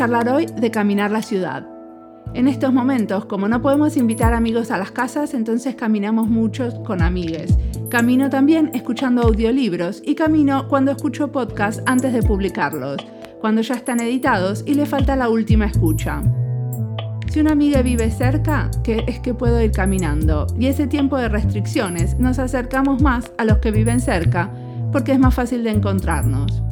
[0.00, 1.68] charlar hoy de caminar la ciudad.
[2.32, 7.02] En estos momentos, como no podemos invitar amigos a las casas, entonces caminamos muchos con
[7.02, 7.58] amigues.
[7.90, 12.96] Camino también escuchando audiolibros y camino cuando escucho podcasts antes de publicarlos,
[13.42, 16.22] cuando ya están editados y le falta la última escucha.
[17.28, 21.28] Si una amiga vive cerca, que es que puedo ir caminando, y ese tiempo de
[21.28, 24.50] restricciones nos acercamos más a los que viven cerca,
[24.92, 26.62] porque es más fácil de encontrarnos.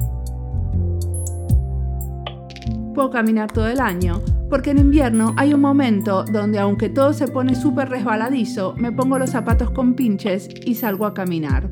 [2.98, 7.28] Puedo caminar todo el año, porque en invierno hay un momento donde aunque todo se
[7.28, 11.70] pone súper resbaladizo, me pongo los zapatos con pinches y salgo a caminar.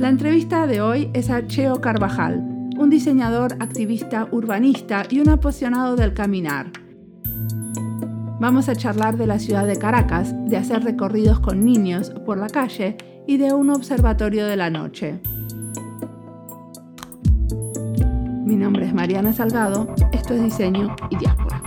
[0.00, 2.40] La entrevista de hoy es a Cheo Carvajal,
[2.76, 6.72] un diseñador, activista, urbanista y un apasionado del caminar.
[8.40, 12.48] Vamos a charlar de la ciudad de Caracas, de hacer recorridos con niños por la
[12.48, 12.96] calle
[13.28, 15.20] y de un observatorio de la noche.
[18.46, 21.60] Mi nombre es Mariana Salgado, esto es Diseño y Diáspora.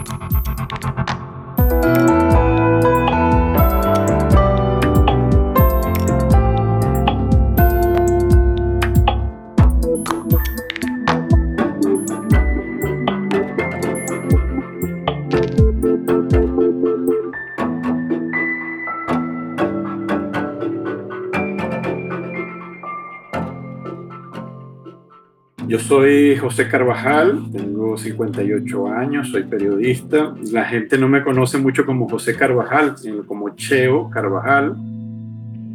[25.69, 30.33] Yo soy José Carvajal, tengo 58 años, soy periodista.
[30.51, 34.75] La gente no me conoce mucho como José Carvajal, sino como Cheo Carvajal,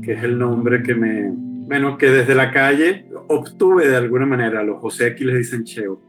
[0.02, 4.64] que es el nombre que me, bueno, que desde la calle obtuve de alguna manera.
[4.64, 6.00] los José aquí les dicen Cheo.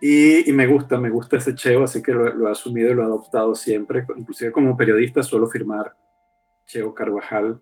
[0.00, 3.02] Y, me gusta, me gusta ese Cheo, así que lo, lo he asumido y lo
[3.02, 4.04] he adoptado siempre.
[4.16, 5.94] Inclusive como periodista suelo firmar
[6.66, 7.60] Cheo Carvajal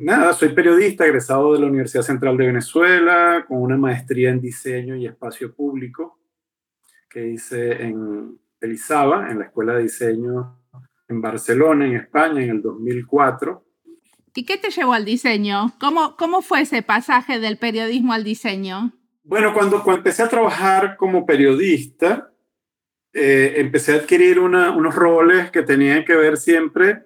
[0.00, 4.94] Nada, soy periodista egresado de la Universidad Central de Venezuela con una maestría en diseño
[4.94, 6.20] y espacio público
[7.10, 10.56] que hice en Elizaba, en la Escuela de Diseño
[11.08, 13.64] en Barcelona, en España, en el 2004.
[14.34, 15.72] ¿Y qué te llevó al diseño?
[15.80, 18.92] ¿Cómo, cómo fue ese pasaje del periodismo al diseño?
[19.24, 22.30] Bueno, cuando, cuando empecé a trabajar como periodista,
[23.12, 27.02] eh, empecé a adquirir unos roles que tenían que ver siempre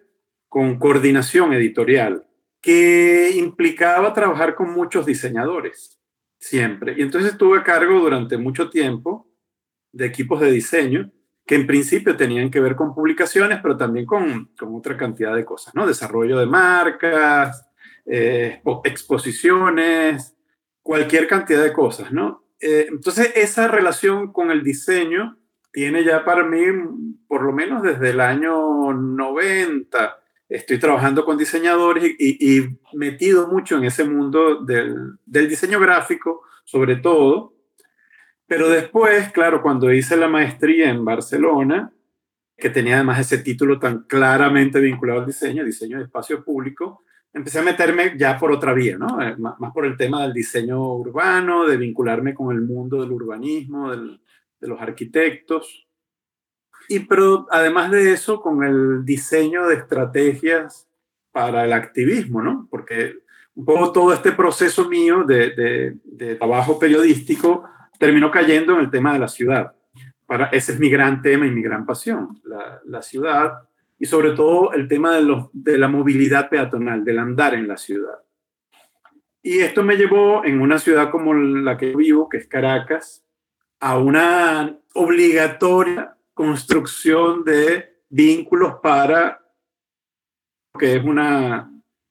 [0.48, 2.26] con coordinación editorial
[2.62, 6.00] que implicaba trabajar con muchos diseñadores,
[6.38, 6.94] siempre.
[6.96, 9.28] Y entonces estuve a cargo durante mucho tiempo
[9.90, 11.10] de equipos de diseño
[11.44, 15.44] que en principio tenían que ver con publicaciones, pero también con, con otra cantidad de
[15.44, 15.86] cosas, ¿no?
[15.86, 17.68] Desarrollo de marcas,
[18.06, 20.36] eh, exposiciones,
[20.82, 22.44] cualquier cantidad de cosas, ¿no?
[22.60, 25.36] Eh, entonces esa relación con el diseño
[25.72, 26.60] tiene ya para mí,
[27.26, 30.21] por lo menos desde el año 90,
[30.52, 37.54] estoy trabajando con diseñadores y, metido mucho en ese mundo del, diseño gráfico, sobre todo.
[38.46, 41.92] Pero después, claro, cuando hice la maestría en Barcelona,
[42.56, 47.02] que tenía además ese título tan claramente vinculado al diseño, diseño de espacio público,
[47.32, 49.22] empecé a meterme ya por otra vía, ¿no?
[49.22, 53.90] Eh, más, por el tema del diseño urbano, de vincularme con el mundo del urbanismo,
[53.90, 54.18] de
[54.60, 55.86] los arquitectos.
[56.88, 60.88] Y pero además de eso, con el diseño de estrategias
[61.30, 62.68] para el activismo, ¿no?
[62.70, 63.16] Porque
[63.54, 67.64] un poco todo este proceso mío de, de, trabajo periodístico
[67.98, 69.74] terminó cayendo en el tema de la ciudad.
[70.26, 73.68] Para, ese es mi gran tema y mi gran pasión, la, la ciudad
[73.98, 77.76] y sobre todo el tema de, los, de la movilidad peatonal, del andar en la
[77.76, 78.18] ciudad.
[79.42, 83.24] Y esto me llevó en una ciudad como la que vivo, que es Caracas,
[83.78, 89.40] a una obligatoria construcción de vínculos para
[90.76, 91.70] que es una,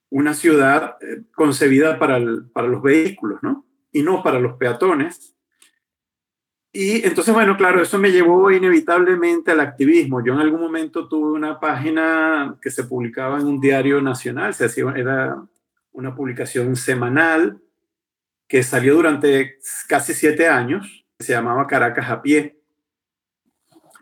[0.09, 2.17] una ciudad eh, concebida para,
[2.53, 3.65] para los vehículos, ¿no?
[3.91, 5.35] Y no para los peatones.
[6.71, 10.23] Y entonces, bueno, claro, eso me llevó inevitablemente al activismo.
[10.23, 14.63] Yo en algún momento tuve una página que se publicaba en un diario nacional, se
[14.63, 15.45] hacía, era
[15.91, 17.59] una publicación semanal
[18.47, 19.57] que salió durante
[19.89, 22.60] casi siete años, se llamaba Caracas a pie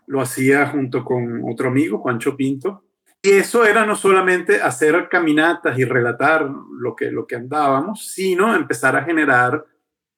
[0.10, 2.84] lo hacía junto con otro amigo, Juancho Pinto.
[3.22, 8.56] Y eso era no solamente hacer caminatas y relatar lo que, lo que andábamos, sino
[8.56, 9.64] empezar a generar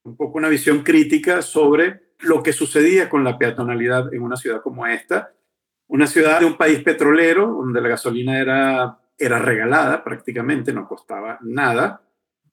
[0.04, 4.62] un poco una visión crítica sobre lo que sucedía con la peatonalidad en una ciudad
[4.62, 5.34] como esta,
[5.88, 11.38] una ciudad de un país petrolero, donde la gasolina era, era regalada prácticamente, no costaba
[11.42, 12.02] nada,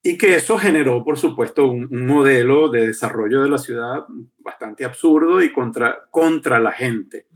[0.03, 4.05] y que eso generó, por supuesto, un, modelo de desarrollo de la ciudad
[4.39, 7.27] bastante absurdo y contra, contra la gente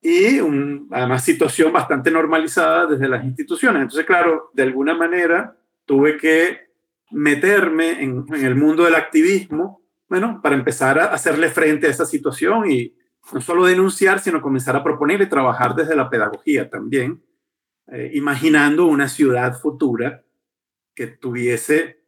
[0.00, 3.82] y un, además situación bastante normalizada desde las instituciones.
[3.82, 6.68] Entonces, claro, de alguna manera tuve que
[7.10, 12.06] meterme en, en, el mundo del activismo, bueno, para empezar a hacerle frente a esa
[12.06, 12.94] situación y,
[13.32, 17.22] no solo denunciar, sino comenzar a proponer y trabajar desde la pedagogía también,
[17.88, 20.22] eh, imaginando una ciudad futura
[20.98, 22.00] que tuviese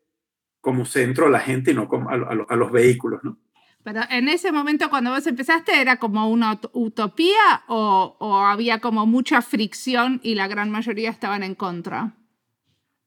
[0.61, 2.17] como centro a la gente y no como a,
[2.57, 3.39] los vehículos, ¿no?
[3.85, 9.07] Pero en ese momento cuando vos empezaste, ¿era como una utopía o, o, había como
[9.07, 12.17] mucha fricción y la gran mayoría estaban en contra?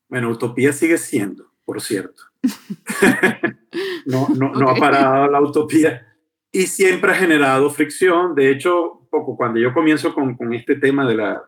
[0.07, 2.23] Bueno, utopía sigue siendo, por cierto.
[4.05, 6.07] no, no, no ha parado la utopía
[6.49, 8.35] y siempre ha generado fricción.
[8.35, 11.43] De hecho, poco cuando yo comienzo con, con este tema de la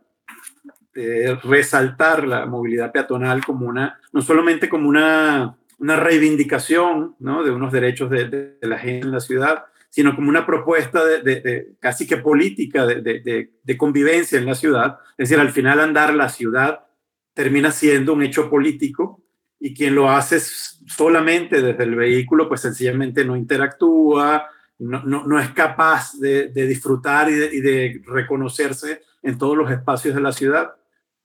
[0.96, 7.44] de resaltar la movilidad peatonal como una, no solamente como una, una reivindicación ¿no?
[7.44, 11.22] de unos derechos de, de, la gente en la ciudad, sino como una propuesta de,
[11.22, 15.00] de casi que política de, convivencia en la ciudad.
[15.18, 16.86] Es decir, al final andar la ciudad
[17.34, 19.22] termina siendo un hecho político
[19.60, 24.50] y quien lo hace solamente desde el vehículo, pues sencillamente no interactúa,
[24.80, 30.16] no, no, no es capaz de, disfrutar y, y de reconocerse en todos los espacios
[30.16, 30.76] de la ciudad.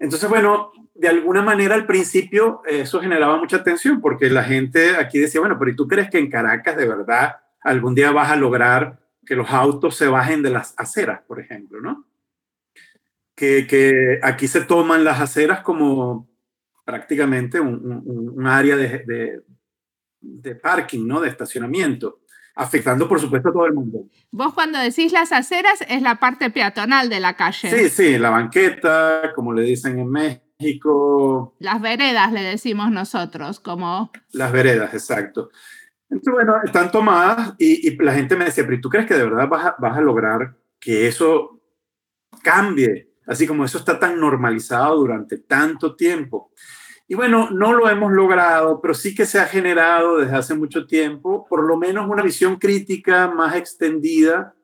[0.00, 5.18] Entonces, bueno, de alguna manera al principio eso generaba mucha tensión porque la gente aquí
[5.18, 8.36] decía, bueno, pero ¿y tú crees que en Caracas de verdad algún día vas a
[8.36, 12.06] lograr que los autos se bajen de las aceras, por ejemplo, ¿no?
[13.34, 16.28] Que, aquí se toman las aceras como
[16.84, 19.42] prácticamente un, área de, de,
[20.20, 21.20] de, parking, ¿no?
[21.20, 22.20] De estacionamiento
[22.54, 24.04] afectando por supuesto a todo el mundo.
[24.30, 27.70] Vos cuando decís las aceras es la parte peatonal de la calle.
[27.70, 31.54] Sí, sí, la banqueta, como le dicen en México.
[31.58, 34.10] Las veredas le decimos nosotros, como...
[34.32, 35.50] Las veredas, exacto.
[36.10, 39.24] Entonces, bueno, están tomadas y, y la gente me decía, pero ¿tú crees que de
[39.24, 41.60] verdad vas a, vas a lograr que eso
[42.42, 43.14] cambie?
[43.26, 46.50] Así como eso está tan normalizado durante tanto tiempo.
[47.10, 50.86] Y bueno, no lo hemos logrado, pero sí que se ha generado desde hace mucho
[50.86, 54.54] tiempo, por lo menos una visión crítica más extendida,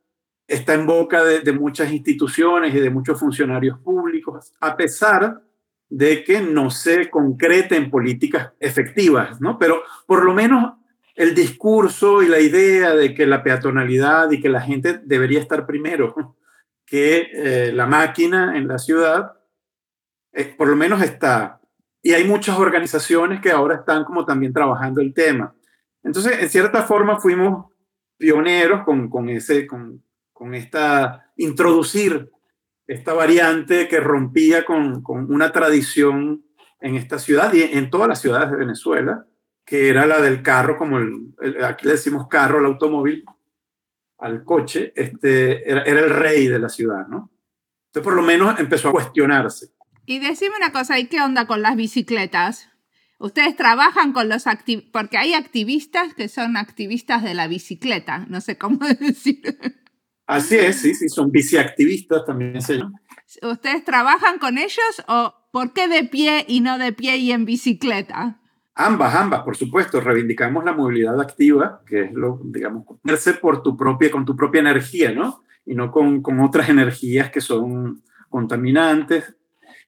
[0.47, 5.43] está en boca de, muchas instituciones y de muchos funcionarios públicos, a pesar
[5.89, 9.59] de que no se concreten políticas efectivas, ¿no?
[9.59, 10.75] Pero por lo menos
[11.17, 15.67] el discurso y la idea de que la peatonalidad y que la gente debería estar
[15.67, 16.37] primero
[16.87, 19.33] que eh, la máquina en la ciudad,
[20.33, 21.61] eh, por lo menos está
[22.07, 25.57] y hay muchas organizaciones que ahora están como también trabajando el tema.
[26.05, 27.67] Entonces, en cierta forma fuimos
[28.17, 32.31] pioneros con, con ese, con, con, esta, introducir
[32.87, 36.45] esta variante que rompía con, con una tradición
[36.81, 39.27] en esta ciudad y en todas las ciudades de Venezuela,
[39.65, 43.25] que era la del carro, como el, aquí le decimos carro al automóvil,
[44.19, 47.33] al coche, este, era, era, el rey de la ciudad, ¿no?
[47.87, 49.76] Entonces, por lo menos empezó a cuestionarse.
[50.07, 52.69] Y decime una cosa, ¿y qué onda con las bicicletas?
[53.19, 58.41] Ustedes trabajan con los activistas, porque hay activistas que son activistas de la bicicleta, no
[58.41, 59.59] sé cómo decir.
[60.27, 62.81] Así es, sí, sí, son biciactivistas también se
[63.43, 67.45] ¿Ustedes trabajan con ellos o por qué de pie y no de pie y en
[67.45, 68.41] bicicleta?
[68.75, 70.01] Ambas, ambas, por supuesto.
[70.01, 74.61] Reivindicamos la movilidad activa, que es lo, digamos, ponerse por tu propia, con tu propia
[74.61, 75.43] energía, ¿no?
[75.65, 79.35] Y no con, con otras energías que son contaminantes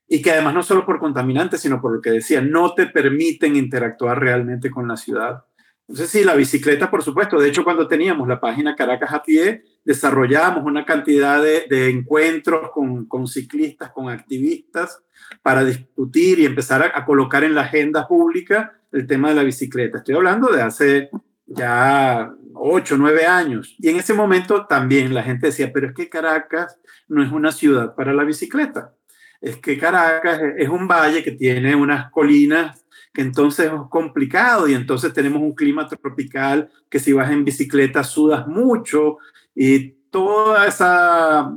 [0.09, 3.57] y que además no solo por contaminantes, sino por lo que decía, no te permiten
[3.57, 5.45] interactuar realmente con la ciudad.
[5.87, 7.39] Entonces, sí, la bicicleta, por supuesto.
[7.39, 12.71] De hecho, cuando teníamos la página Caracas a pie, desarrollamos una cantidad de, de encuentros
[12.73, 15.03] con, con, ciclistas, con activistas,
[15.43, 19.43] para discutir y empezar a, a, colocar en la agenda pública el tema de la
[19.43, 19.99] bicicleta.
[19.99, 21.11] Estoy hablando de hace
[21.47, 23.75] ya ocho, nueve años.
[23.79, 27.53] Y en ese momento también la gente decía, pero es que Caracas no es una
[27.53, 28.95] ciudad para la bicicleta
[29.41, 34.75] es que Caracas es un valle que tiene unas colinas que entonces es complicado y
[34.75, 39.19] entonces tenemos un clima tropical que si vas en bicicleta sudas mucho
[39.55, 41.57] y toda esa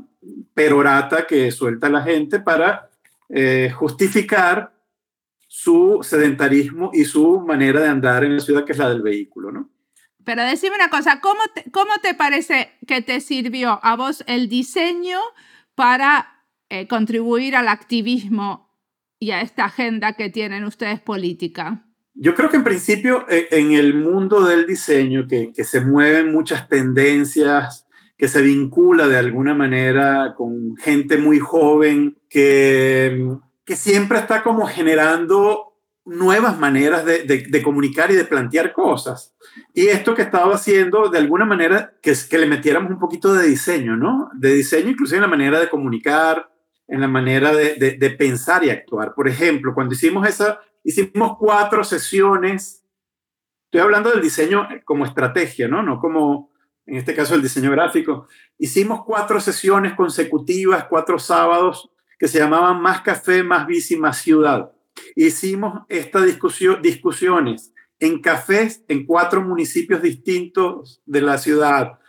[0.53, 2.89] perorata que suelta la gente para
[3.29, 4.73] eh, justificar
[5.47, 9.51] su sedentarismo y su manera de andar en la ciudad, que es la del vehículo,
[9.51, 9.69] ¿no?
[10.23, 14.49] Pero decime una cosa, ¿cómo te, cómo te parece que te sirvió a vos el
[14.49, 15.19] diseño
[15.75, 16.40] para
[16.73, 18.69] eh, contribuir al activismo
[19.19, 21.85] y a esta agenda que tienen ustedes política?
[22.13, 26.31] Yo creo que en principio eh, en el mundo del diseño, que, que se mueven
[26.31, 27.87] muchas tendencias,
[28.17, 33.27] que se vincula de alguna manera con gente muy joven, que,
[33.65, 35.73] que siempre está como generando
[36.05, 39.35] nuevas maneras de, de, comunicar y de plantear cosas.
[39.73, 43.45] Y esto que estaba haciendo, de alguna manera, que, que le metiéramos un poquito de
[43.45, 44.29] diseño, ¿no?
[44.33, 46.50] De diseño, inclusive en la manera de comunicar,
[46.91, 49.13] en la manera de, de, pensar y actuar.
[49.15, 52.83] Por ejemplo, cuando hicimos esa, hicimos cuatro sesiones,
[53.63, 55.81] estoy hablando del diseño como estrategia, ¿no?
[55.81, 56.51] No como,
[56.85, 58.27] en este caso el diseño gráfico.
[58.57, 64.69] Hicimos cuatro sesiones consecutivas, cuatro sábados, que se llamaban Más Café, Más Bici, Más Ciudad.
[65.15, 71.99] Hicimos estas discusión, discusiones en cafés en cuatro municipios distintos de la ciudad,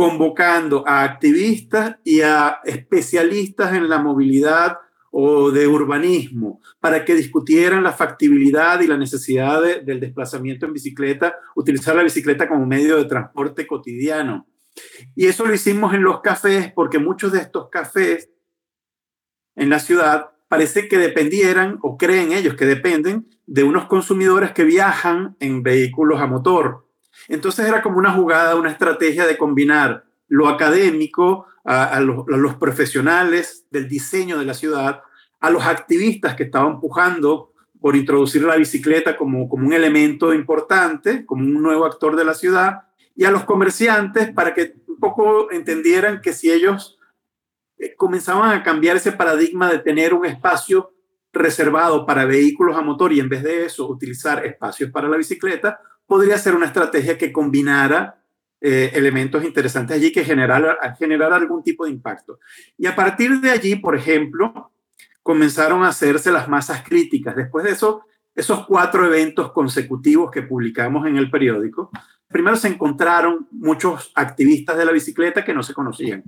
[0.00, 4.78] convocando a activistas y a especialistas en la movilidad
[5.10, 11.36] o de urbanismo para que discutieran la factibilidad y la necesidad del desplazamiento en bicicleta,
[11.54, 14.46] utilizar la bicicleta como medio de transporte cotidiano.
[15.14, 18.30] Y eso lo hicimos en los cafés porque muchos de estos cafés
[19.54, 24.64] en la ciudad parece que dependieran o creen ellos que dependen de unos consumidores que
[24.64, 26.86] viajan en vehículos a motor.
[27.28, 33.88] Entonces era como una jugada, una estrategia de combinar lo académico a, los, profesionales del
[33.88, 35.02] diseño de la ciudad,
[35.40, 41.24] a los activistas que estaban empujando por introducir la bicicleta como, como un elemento importante,
[41.26, 42.82] como un nuevo actor de la ciudad,
[43.16, 46.98] y a los comerciantes para que un poco entendieran que si ellos
[47.78, 50.92] eh, comenzaban a cambiar ese paradigma de tener un espacio
[51.32, 55.80] reservado para vehículos a motor y en vez de eso utilizar espacios para la bicicleta,
[56.10, 58.20] podría ser una estrategia que combinara
[58.60, 62.40] eh, elementos interesantes allí que generara, generar algún tipo de impacto.
[62.76, 64.72] Y a partir de allí, por ejemplo,
[65.22, 67.36] comenzaron a hacerse las masas críticas.
[67.36, 68.02] Después de eso,
[68.34, 71.92] esos cuatro eventos consecutivos que publicamos en el periódico,
[72.26, 76.24] primero se encontraron muchos activistas de la bicicleta que no se conocían.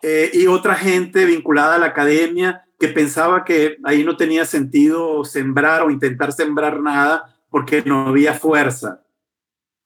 [0.00, 5.22] Eh, y otra gente vinculada a la academia que pensaba que ahí no tenía sentido
[5.26, 9.06] sembrar o intentar sembrar nada porque no había fuerza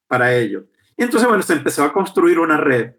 [0.07, 0.69] para ello.
[0.97, 2.95] Entonces, bueno, se empezó a construir una red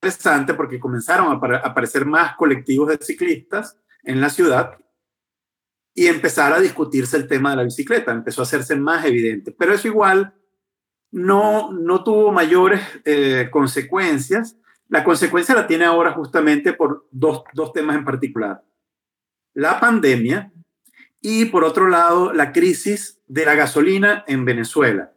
[0.00, 4.78] interesante porque comenzaron a aparecer más colectivos de ciclistas en la ciudad
[5.94, 9.52] y empezar a discutirse el tema de la bicicleta, empezó a hacerse más evidente.
[9.52, 10.34] Pero eso igual
[11.10, 14.56] no, no tuvo mayores eh, consecuencias
[14.88, 17.44] la consecuencia la tiene ahora justamente por dos,
[17.74, 18.62] temas en particular.
[19.54, 20.52] La pandemia
[21.28, 25.12] y por otro lado la crisis de la gasolina en Venezuela.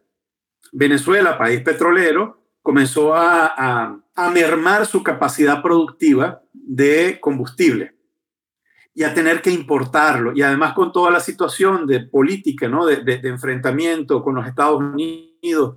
[0.72, 3.96] Venezuela, país petrolero, comenzó a,
[4.34, 7.96] mermar su capacidad productiva de combustible
[8.92, 10.34] y a tener que importarlo.
[10.36, 12.88] Y además con toda la situación de política, ¿no?
[12.88, 15.76] de, de enfrentamiento con los Estados Unidos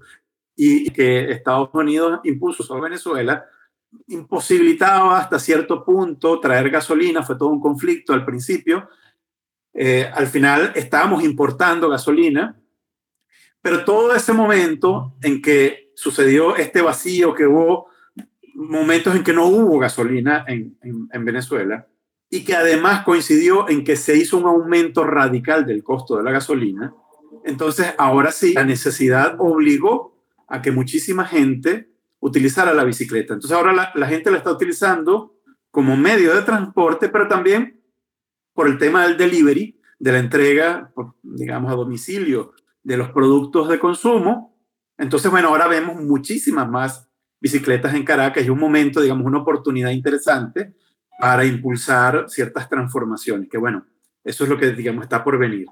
[0.57, 3.45] y que Estados Unidos impuso sobre Venezuela,
[4.07, 8.89] imposibilitaba hasta cierto punto traer gasolina, fue todo un conflicto al principio.
[9.75, 12.61] Eh, al final estábamos importando gasolina,
[13.61, 17.89] pero todo ese momento en que sucedió este vacío, que hubo
[18.55, 21.87] momentos en que no hubo gasolina en, en Venezuela,
[22.29, 26.33] y que además coincidió en que se hizo un aumento radical del costo de la
[26.33, 26.95] gasolina,
[27.45, 30.17] entonces ahora sí, la necesidad obligó
[30.49, 33.35] a que muchísima gente utilizar a la bicicleta.
[33.35, 35.35] Entonces ahora la, gente la está utilizando
[35.71, 37.82] como medio de transporte, pero también
[38.53, 40.93] por el tema del delivery, de la entrega,
[41.23, 44.59] digamos, a domicilio de los productos de consumo.
[44.99, 47.09] Entonces, bueno, ahora vemos muchísimas más
[47.41, 50.75] bicicletas en Caracas y un momento, digamos, una oportunidad interesante
[51.21, 53.87] para impulsar ciertas transformaciones, que bueno,
[54.25, 55.67] eso es lo que, digamos, está por venir.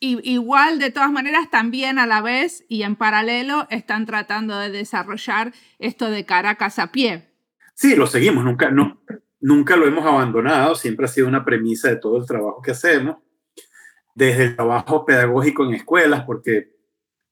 [0.00, 4.70] Y, igual, de todas maneras, también a la vez y en paralelo están tratando de
[4.70, 7.28] desarrollar esto de Caracas a pie.
[7.74, 9.00] Sí, lo seguimos, nunca, no,
[9.40, 13.16] nunca lo hemos abandonado, siempre ha sido una premisa de todo el trabajo que hacemos,
[14.14, 16.72] desde el trabajo pedagógico en escuelas, porque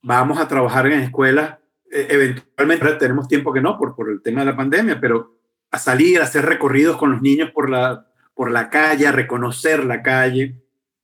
[0.03, 1.59] vamos a trabajar en escuelas,
[1.91, 5.37] e, eventualmente tenemos tiempo que no por, por el tema de la pandemia, pero
[5.71, 9.85] a salir, a hacer recorridos con los niños por la, por la calle, a reconocer
[9.85, 10.55] la calle,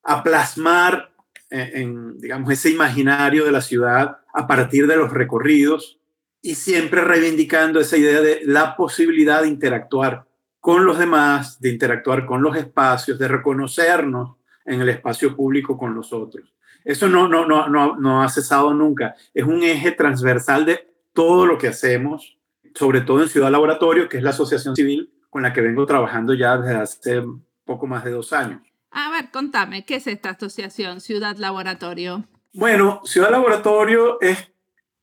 [0.04, 1.12] a plasmar
[1.50, 5.98] en, digamos, ese imaginario de la ciudad a partir de los recorridos
[6.40, 10.26] y siempre reivindicando esa idea de la posibilidad de interactuar
[10.62, 15.92] con los demás, de interactuar con los espacios, de reconocernos en el espacio público con
[15.92, 16.54] los otros.
[16.84, 19.16] Eso no, no, no, no, no ha cesado nunca.
[19.34, 22.38] Es un eje transversal de todo lo que hacemos,
[22.76, 26.32] sobre todo en Ciudad Laboratorio, que es la asociación civil con la que vengo trabajando
[26.32, 27.24] ya desde hace
[27.64, 28.62] poco más de dos años.
[28.92, 32.28] A ver, contame, ¿qué es esta asociación Ciudad Laboratorio?
[32.52, 34.52] Bueno, Ciudad Laboratorio es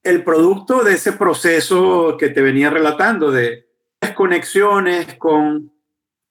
[0.04, 3.69] el producto de ese proceso que te venía relatando, de
[4.16, 5.72] conexiones con,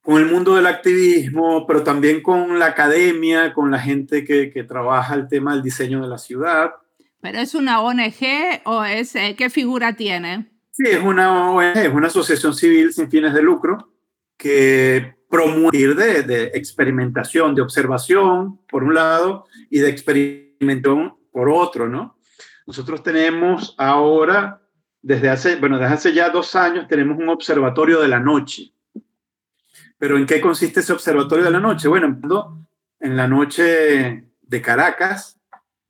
[0.03, 4.65] con el mundo del activismo, pero también con la academia, con la gente que, que
[4.65, 6.73] trabaja el tema del diseño de la ciudad.
[7.21, 10.51] ¿Pero es una ONG o es eh, qué figura tiene?
[10.71, 13.93] Sí, es una ONG, es una asociación civil sin fines de lucro
[14.37, 21.89] que promover de, de, experimentación, de observación, por un lado, y de experimentación por otro,
[21.89, 22.17] ¿no?
[22.67, 24.61] Nosotros tenemos ahora
[25.09, 28.75] desde hace, bueno, desde hace ya dos años tenemos un observatorio de la noche.
[29.97, 31.89] Pero ¿en qué consiste ese observatorio de la noche?
[31.89, 32.21] Bueno,
[33.01, 35.41] en la noche de Caracas,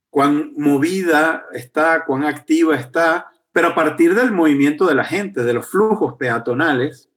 [0.09, 5.53] cuán movida está, cuán activa está, pero a partir del movimiento de la gente, de
[5.53, 7.11] los flujos peatonales,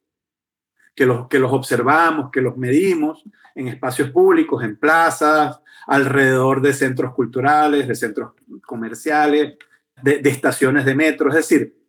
[0.95, 6.73] que los, que los observamos, que los medimos en espacios públicos, en plazas, alrededor de
[6.73, 8.31] centros culturales, de centros
[8.65, 9.55] comerciales,
[10.01, 11.29] de, estaciones de metro.
[11.29, 11.80] Es decir,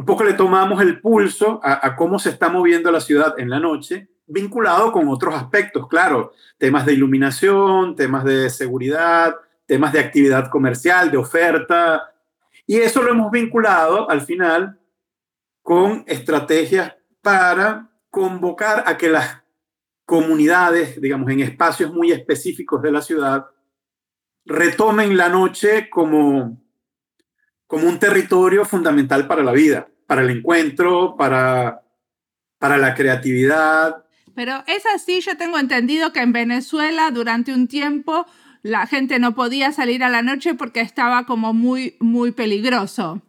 [0.00, 3.50] un poco le tomamos el pulso a, a, cómo se está moviendo la ciudad en
[3.50, 10.00] la noche, vinculado con otros aspectos, claro, temas de iluminación, temas de seguridad, temas de
[10.00, 12.14] actividad comercial, de oferta,
[12.66, 14.80] y eso lo hemos vinculado al final
[15.60, 19.42] con estrategias para convocar a que las
[20.06, 23.48] comunidades, digamos, en espacios muy específicos de la ciudad,
[24.46, 26.58] retomen la noche como,
[27.70, 31.82] como un territorio fundamental para la vida, para el encuentro, para,
[32.58, 34.04] para la creatividad.
[34.34, 38.26] Pero es así, yo tengo entendido que en Venezuela durante un tiempo
[38.62, 43.22] la gente no podía salir a la noche porque estaba como muy, muy peligroso.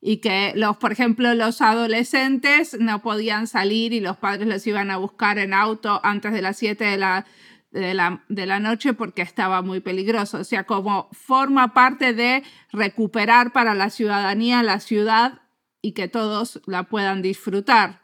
[0.00, 4.90] Y que los, por ejemplo, los adolescentes no podían salir y los padres los iban
[4.90, 7.26] a buscar en auto antes de las 7 de la,
[7.74, 10.38] de la, de la noche porque estaba muy peligroso.
[10.38, 15.42] O sea, como forma parte de recuperar para la ciudadanía la ciudad
[15.82, 18.00] y que todos la puedan disfrutar,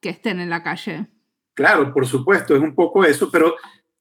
[0.00, 1.08] que estén en la calle.
[1.54, 3.56] Claro, por supuesto, es un poco eso, pero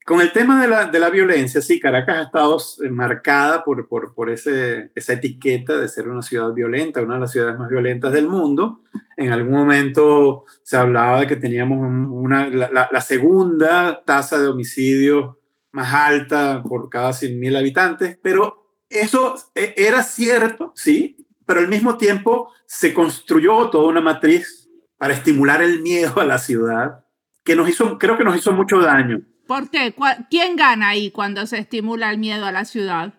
[0.09, 3.87] con el tema de la, de la, violencia, sí, Caracas ha estado eh, marcada por,
[3.87, 7.69] por, por ese, esa etiqueta de ser una ciudad violenta, una de las ciudades más
[7.69, 8.81] violentas del mundo.
[9.15, 15.37] En algún momento se hablaba de que teníamos una, la, la segunda tasa de homicidio
[15.73, 21.97] más alta por cada 100.000 habitantes, pero eso e, era cierto, sí, pero al mismo
[21.97, 27.05] tiempo se construyó toda una matriz para estimular el miedo a la ciudad,
[27.43, 29.21] que nos hizo, creo que nos hizo mucho daño.
[29.49, 29.95] ¿Por qué?
[30.29, 33.15] ¿Quién gana ahí cuando se estimula el miedo a la ciudad?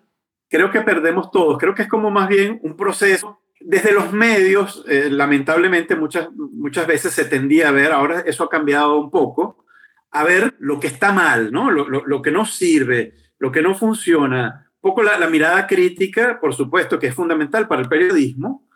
[0.49, 1.59] Creo que perdemos todos.
[1.59, 3.40] Creo que es como más bien un proceso.
[3.59, 8.49] Desde los medios, eh, lamentablemente muchas, muchas veces se tendía a ver, ahora eso ha
[8.49, 9.64] cambiado un poco,
[10.12, 11.69] a ver lo que está mal, ¿no?
[11.69, 14.71] Lo, lo, lo que no sirve, lo que no funciona.
[14.81, 18.69] Un poco la, la mirada crítica, por supuesto, que es fundamental para el periodismo,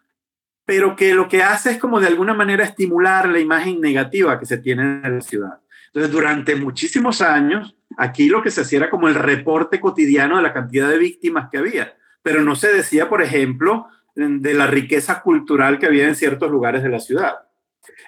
[0.64, 4.46] pero que lo que hace es como de alguna manera estimular la imagen negativa que
[4.46, 5.60] se tiene de la ciudad.
[5.94, 10.42] Entonces, durante muchísimos años, aquí lo que se hacía era como el reporte cotidiano de
[10.42, 15.22] la cantidad de víctimas que había, pero no se decía, por ejemplo, de la riqueza
[15.22, 17.34] cultural que había en ciertos lugares de la ciudad.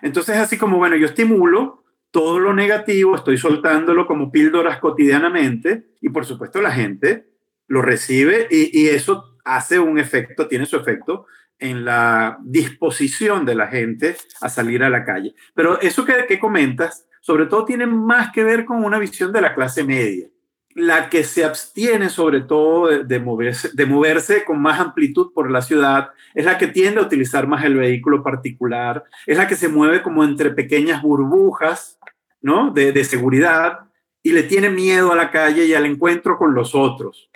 [0.02, 6.08] Entonces, así como, bueno, yo estimulo todo lo negativo, estoy soltándolo como píldoras cotidianamente y
[6.08, 7.28] por supuesto la gente
[7.68, 11.26] lo recibe y, eso hace un efecto, tiene su efecto
[11.58, 15.34] en la disposición de la gente a salir a la calle.
[15.54, 19.40] Pero eso que, que comentas sobre todo tiene más que ver con una visión de
[19.40, 20.28] la clase media,
[20.76, 25.60] la que se abstiene sobre todo de, moverse, de moverse con más amplitud por la
[25.60, 29.66] ciudad, es la que tiende a utilizar más el vehículo particular, es la que se
[29.66, 31.98] mueve como entre pequeñas burbujas
[32.40, 32.70] ¿no?
[32.70, 33.80] de, de seguridad
[34.22, 37.28] y le tiene miedo a la calle y al encuentro con los otros.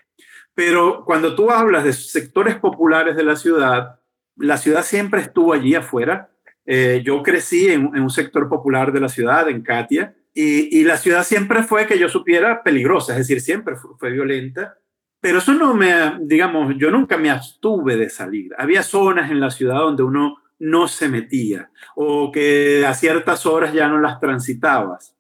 [0.54, 3.98] Pero cuando tú hablas de sectores populares de la ciudad,
[4.36, 6.30] la ciudad siempre estuvo allí afuera
[6.72, 11.24] eh, yo crecí en, un sector popular de la ciudad, en Katia, y, la ciudad
[11.24, 14.78] siempre fue que yo supiera peligrosa, es decir, siempre fue, violenta.
[15.20, 18.52] Pero eso no me, digamos, yo nunca me abstuve de salir.
[18.56, 23.72] Había zonas en la ciudad donde uno no se metía o que a ciertas horas
[23.72, 25.16] ya no las transitabas,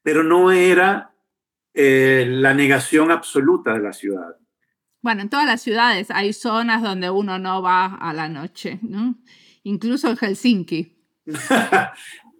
[0.00, 1.10] pero no era
[1.74, 4.36] eh, la negación absoluta de la ciudad.
[5.02, 9.16] Bueno, en todas las ciudades hay zonas donde uno no va a la noche, ¿no?
[9.64, 10.96] Incluso en Helsinki.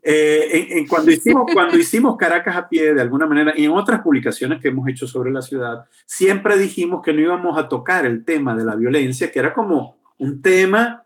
[0.07, 4.61] Eh, cuando, hicimos, cuando hicimos Caracas a pie, de alguna manera, y en otras publicaciones
[4.61, 8.55] que hemos hecho sobre la ciudad, siempre dijimos que no íbamos a tocar el tema
[8.55, 11.05] de la violencia, que era como un tema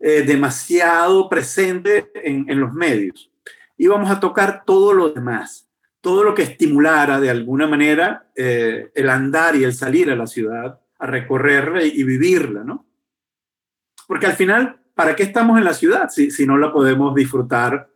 [0.00, 3.30] eh, demasiado presente en, en los medios.
[3.76, 5.68] Íbamos a tocar todo lo demás,
[6.00, 10.26] todo lo que estimulara de alguna manera eh, el andar y el salir a la
[10.26, 12.86] ciudad, a recorrerla y, y vivirla, ¿no?
[14.08, 17.90] Porque al final ¿para qué estamos en la ciudad si, si no la podemos disfrutar?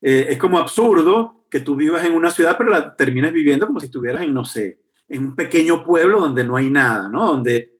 [0.00, 3.80] Eh, es como absurdo que tú vivas en una ciudad, pero la termines viviendo como
[3.80, 7.26] si estuvieras en, no sé, en un pequeño pueblo donde no hay nada, ¿no?
[7.26, 7.78] Donde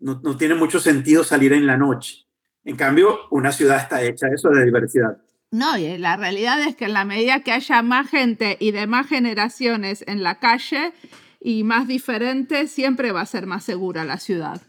[0.00, 2.26] no, no tiene mucho sentido salir en la noche.
[2.64, 5.18] En cambio, una ciudad está hecha eso de diversidad.
[5.52, 8.86] No, y la realidad es que en la medida que haya más gente y de
[8.86, 10.92] más generaciones en la calle
[11.40, 14.62] y más diferentes, siempre va a ser más segura la ciudad.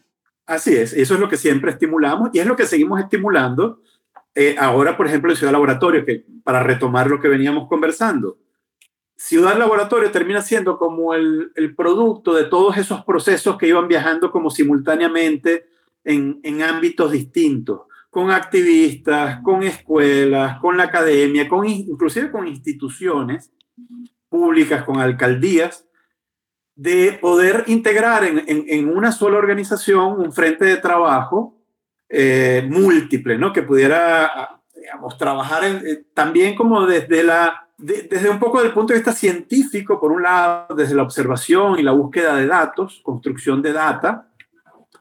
[0.51, 3.79] Así es, eso es lo que siempre estimulamos y es lo que seguimos estimulando
[4.35, 8.37] eh, ahora, por ejemplo, en Ciudad Laboratorio, que para retomar lo que veníamos conversando.
[9.15, 14.49] Ciudad Laboratorio termina siendo como el, producto de todos esos procesos que iban viajando como
[14.49, 15.67] simultáneamente
[16.03, 23.53] en, en ámbitos distintos, con activistas, con escuelas, con la academia, con, inclusive con instituciones
[24.27, 25.85] públicas, con alcaldías,
[26.81, 31.55] de poder integrar en, en, una sola organización un frente de trabajo
[32.09, 33.53] eh, múltiple, ¿no?
[33.53, 38.99] Que pudiera, digamos, trabajar eh, también como desde la, desde un poco del punto de
[38.99, 43.73] vista científico, por un lado, desde la observación y la búsqueda de datos, construcción de
[43.73, 44.31] data,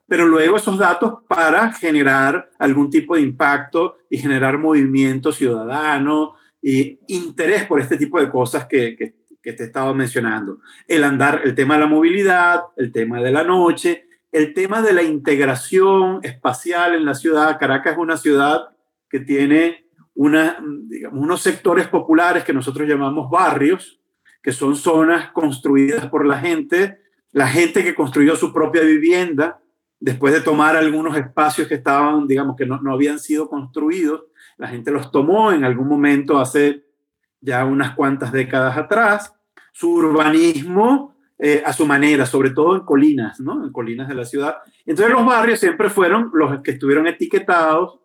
[0.07, 6.99] pero luego esos datos para generar algún tipo de impacto y generar movimiento ciudadano y
[7.09, 10.61] interés por este tipo de cosas que, que te estaba mencionando.
[10.87, 14.93] El andar, el tema de la movilidad, el tema de la noche, el tema de
[14.93, 17.59] la integración espacial en la ciudad.
[17.59, 18.69] Caracas es una ciudad
[19.09, 24.01] que tiene una, digamos, unos sectores populares que nosotros llamamos barrios,
[24.43, 27.01] que son zonas construidas por la gente,
[27.33, 29.61] la gente que construyó su propia vivienda,
[29.99, 34.25] después de tomar algunos espacios que estaban, digamos, que no, no habían sido construidos,
[34.57, 36.85] la gente los tomó en algún momento hace
[37.41, 39.35] ya unas cuantas décadas atrás,
[39.73, 43.65] su urbanismo eh, a su manera, sobre todo en colinas, ¿no?
[43.65, 44.59] En colinas de la ciudad.
[44.85, 47.99] Entonces los barrios siempre fueron los que estuvieron etiquetados,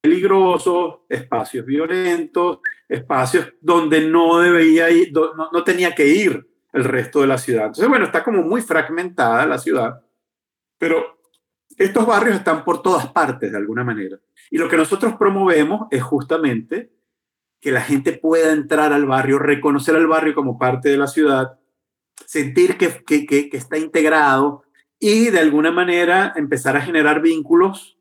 [0.00, 7.20] peligrosos, espacios violentos, espacios donde no debía ir, no, no tenía que ir el resto
[7.20, 7.66] de la ciudad.
[7.66, 10.00] Entonces, bueno, está como muy fragmentada la ciudad,
[10.78, 11.18] pero
[11.76, 14.18] estos barrios están por todas partes de alguna manera.
[14.50, 16.92] Y lo que nosotros promovemos es justamente
[17.60, 21.58] que la gente pueda entrar al barrio, reconocer al barrio como parte de la ciudad,
[22.26, 24.62] sentir que, que, que, está integrado
[24.98, 27.98] y de alguna manera empezar a generar vínculos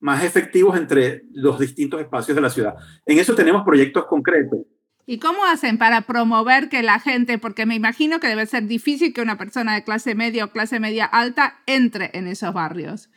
[0.00, 2.74] más efectivos entre los distintos espacios de la ciudad.
[3.06, 4.60] En eso tenemos proyectos concretos.
[5.04, 9.12] ¿Y cómo hacen para promover que la gente, porque me imagino que debe ser difícil
[9.12, 13.10] que una persona de clase media o clase media alta entre en esos barrios?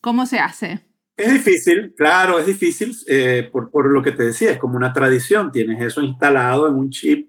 [0.00, 0.87] ¿Cómo se hace?
[1.18, 4.92] Es difícil, claro, es difícil eh, por, por, lo que te decía, es como una
[4.92, 7.28] tradición, tienes eso instalado en un chip,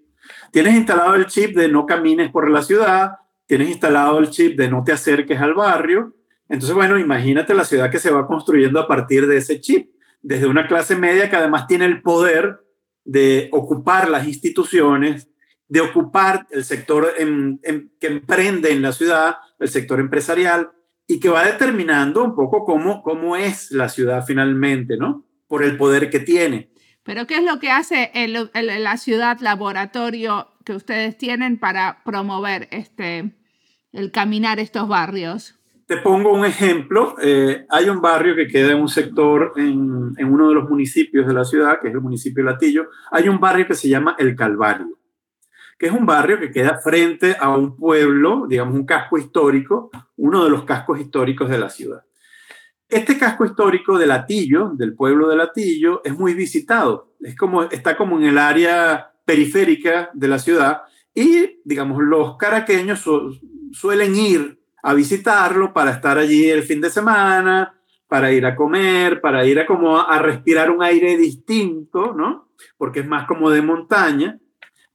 [0.52, 3.14] tienes instalado el chip de no camines por la ciudad,
[3.48, 6.16] tienes instalado el chip de no te acerques al barrio,
[6.48, 9.90] entonces bueno, imagínate la ciudad que se va construyendo a partir de ese chip,
[10.22, 12.60] desde una clase media que además tiene el poder
[13.06, 15.30] de ocupar las instituciones,
[15.68, 20.70] de ocupar el sector que emprende en la ciudad, el sector empresarial,
[21.10, 25.26] y que va determinando un poco cómo, cómo es la ciudad finalmente, ¿no?
[25.48, 26.70] Por el poder que tiene.
[27.04, 32.68] Pero ¿qué es lo que hace el, la ciudad laboratorio que ustedes tienen para promover
[32.70, 33.34] este,
[33.92, 35.56] el caminar estos barrios?
[35.88, 37.16] Te pongo un ejemplo.
[37.20, 41.26] Eh, hay un barrio que queda en un sector, en, en, uno de los municipios
[41.26, 42.90] de la ciudad, que es el municipio de Latillo.
[43.10, 44.99] Hay un barrio que se llama El Calvario,
[45.80, 50.44] que es un barrio que queda frente a un pueblo, digamos un casco histórico, uno
[50.44, 52.04] de los cascos históricos de la ciudad.
[52.90, 57.14] Este casco histórico de Latillo, del pueblo de Latillo, es muy visitado.
[57.22, 60.82] Es como, está como en el área periférica de la ciudad
[61.14, 63.08] y, digamos, los caraqueños
[63.72, 69.22] suelen ir a visitarlo para estar allí el fin de semana, para ir a comer,
[69.22, 72.50] para ir a como a respirar un aire distinto, ¿no?
[72.78, 74.40] Porque es más como de montaña.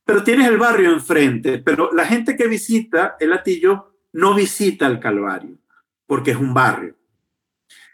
[0.05, 5.01] Pero tienes el barrio enfrente, pero la gente que visita el Atillo no visita el
[5.01, 5.59] Calvario,
[6.07, 6.97] porque es un barrio.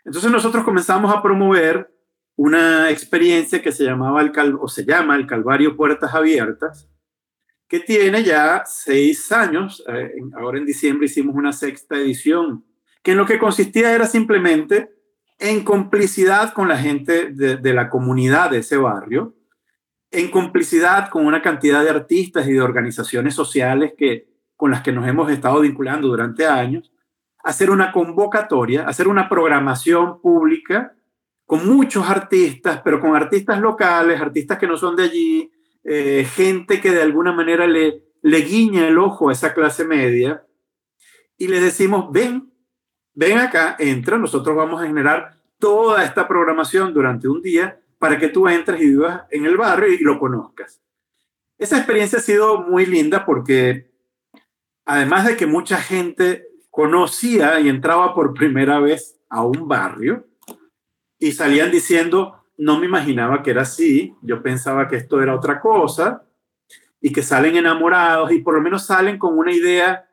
[0.05, 1.95] Entonces nosotros comenzamos a promover
[2.37, 6.89] una experiencia que se llamaba el Cal o se llama el Calvario Puertas Abiertas,
[7.69, 9.85] que tiene ya seis años.
[9.87, 12.65] Eh, ahora en diciembre hicimos una sexta edición,
[13.03, 14.91] que en lo que consistía era simplemente
[15.39, 19.35] en complicidad con la gente de, de la comunidad de ese barrio,
[20.11, 24.93] en complicidad con una cantidad de artistas y de organizaciones sociales que, con las que
[24.93, 26.93] nos hemos estado vinculando durante años,
[27.43, 30.95] hacer una convocatoria, hacer una programación pública
[31.47, 35.51] con muchos artistas, pero con artistas locales, artistas que no son de allí,
[35.85, 40.45] eh, gente que de alguna manera le, le guiña el ojo a esa clase media.
[41.37, 42.53] Y le decimos, ven,
[43.15, 48.29] ven acá, entra, nosotros vamos a generar toda esta programación durante un día para que
[48.29, 50.81] tú entres y vivas en el barrio y lo conozcas.
[51.59, 53.93] Esa experiencia ha sido muy linda porque
[54.87, 60.27] además de que mucha gente conocía y entraba por primera vez a un barrio
[61.19, 65.61] y salían diciendo, no me imaginaba que era así, yo pensaba que esto era otra
[65.61, 66.25] cosa,
[67.03, 70.09] y que salen enamorados y por lo menos salen con una idea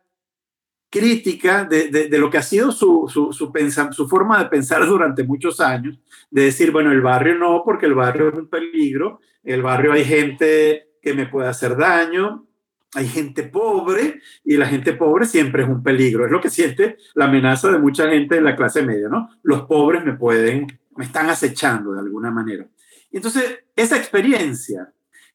[0.90, 6.00] crítica de, lo que ha sido su, su, su, forma de pensar durante muchos años,
[6.30, 10.06] de decir, bueno, el barrio no, porque el barrio es un peligro, el barrio hay
[10.06, 12.48] gente que me puede hacer daño,
[12.96, 16.26] hay gente pobre y la gente pobre siempre es un peligro.
[16.26, 19.30] Es lo que siente la amenaza de mucha gente de la clase media, ¿no?
[19.44, 22.66] Los pobres me pueden, me están acechando de alguna manera.
[23.12, 24.94] Entonces, esa experiencia,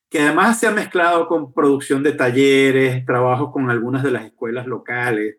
[0.09, 4.67] que además se ha mezclado con producción de talleres, trabajo con algunas de las escuelas
[4.67, 5.37] locales,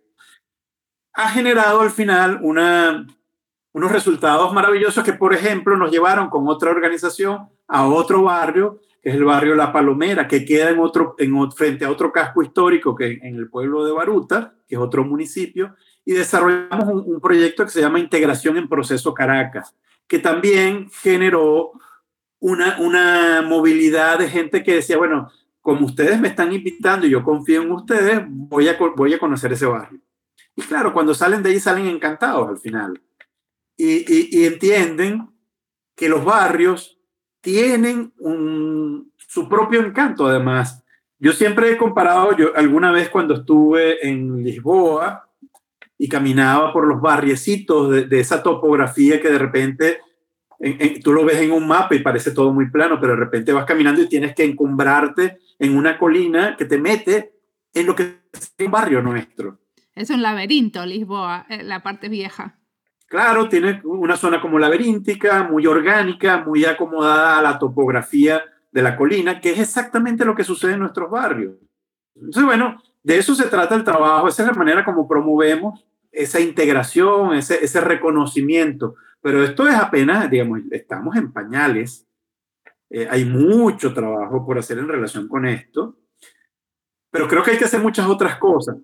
[1.14, 7.50] ha generado al final unos resultados maravillosos que, por ejemplo, nos llevaron con otra organización
[7.68, 11.86] a otro barrio, que es el barrio La Palomera, que queda en otro, en, frente
[11.86, 16.14] a otro casco histórico que en el pueblo de Baruta, que es otro municipio, y
[16.14, 19.76] desarrollamos un, un proyecto que se llama Integración en Proceso Caracas,
[20.08, 21.72] que también generó
[22.40, 27.24] una, una movilidad de gente que decía, bueno, como ustedes me están invitando y yo
[27.24, 30.02] confío en ustedes, voy a, voy a conocer ese barrio.
[30.56, 33.02] Y claro, cuando salen de ahí salen encantados al final.
[33.76, 35.30] Y, entienden
[35.96, 37.00] que los barrios
[37.42, 40.84] tienen un, su propio encanto además.
[41.20, 45.30] Yo siempre he comparado, yo alguna vez cuando estuve en Lisboa
[45.98, 50.00] y caminaba por los barriecitos de, de esa topografía que de repente
[51.04, 53.66] tú lo ves en un mapa y parece todo muy plano, pero de repente vas
[53.66, 57.34] caminando y tienes que encumbrarte en una colina que te mete
[57.74, 59.60] en lo que es un barrio nuestro.
[59.96, 62.60] Es un laberinto, Lisboa, eh, la parte vieja.
[63.08, 68.98] Claro, tiene una zona como laberíntica, muy orgánica, muy acomodada a la topografía de la
[68.98, 71.54] colina, que es exactamente lo que sucede en nuestros barrios.
[72.16, 76.40] Entonces, bueno, de eso se trata el trabajo, esa es la manera como promovemos esa
[76.40, 78.96] integración, ese, reconocimiento.
[79.22, 82.08] Pero esto es apenas, digamos, estamos en pañales,
[82.90, 85.98] eh, hay mucho trabajo por hacer en relación con esto,
[87.12, 88.78] pero creo que hay que hacer muchas otras cosas.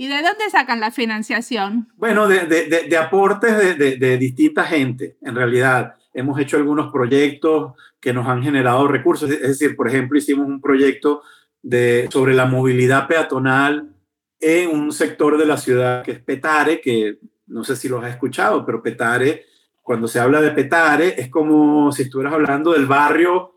[0.00, 1.92] ¿Y de dónde sacan la financiación?
[1.96, 5.96] Bueno, de, de, de aportes de, de, distinta gente, en realidad.
[6.14, 9.30] Hemos hecho algunos proyectos que nos han generado recursos.
[9.30, 11.20] Es decir, por ejemplo, hicimos un proyecto
[11.60, 13.94] de, sobre la movilidad peatonal
[14.40, 18.12] en un sector de la ciudad que es Petare, que no sé si los has
[18.12, 19.44] escuchado, pero Petare,
[19.82, 23.52] cuando se habla de Petare, es como si estuvieras hablando del barrio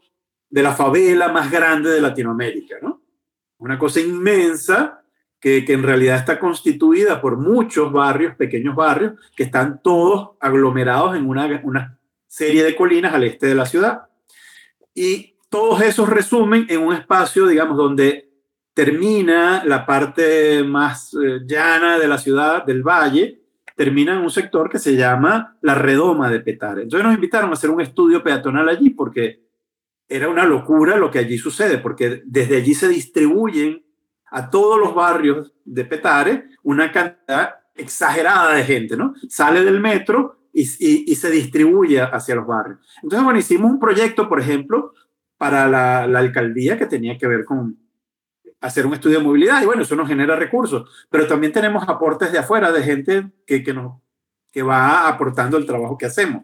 [0.49, 3.01] de la favela más grande de Latinoamérica, ¿no?
[3.59, 5.02] Una cosa inmensa
[5.43, 11.27] que, en realidad está constituida por muchos barrios, pequeños barrios, que están todos aglomerados en
[11.27, 14.03] una, una serie de colinas al este de la ciudad.
[14.95, 18.29] Y todos esos resumen en un espacio, digamos, donde
[18.73, 23.41] termina la parte más eh, llana de la ciudad, del valle,
[23.75, 26.83] termina en un sector que se llama la redoma de Petare.
[26.83, 29.43] Entonces nos invitaron a hacer un estudio peatonal allí porque
[30.07, 33.83] era una locura lo que allí sucede, porque desde allí se distribuyen
[34.33, 39.13] a todos los barrios de Petare una cantidad exagerada de gente, ¿no?
[39.29, 40.61] Sale del metro y,
[41.11, 42.79] y, se distribuye hacia los barrios.
[43.01, 44.93] Entonces, bueno, hicimos un proyecto, por ejemplo,
[45.37, 47.77] para la, la alcaldía que tenía que ver con
[48.59, 52.31] hacer un estudio de movilidad y bueno, eso nos genera recursos, pero también tenemos aportes
[52.31, 54.01] de afuera, de gente que, que, nos,
[54.51, 56.43] que va aportando el trabajo que hacemos.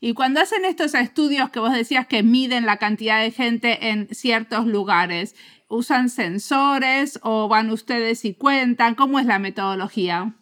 [0.00, 4.08] Y cuando hacen estos estudios que vos decías que miden la cantidad de gente en
[4.12, 5.36] ciertos lugares,
[5.72, 8.94] ¿Usan sensores o van ustedes y cuentan?
[8.94, 10.34] ¿Cómo es la metodología?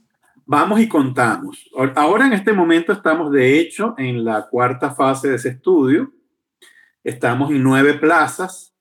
[0.44, 1.70] Vamos y contamos.
[1.94, 6.12] Ahora en este momento estamos de hecho en la cuarta fase de ese estudio.
[7.04, 8.74] Estamos en nueve plazas.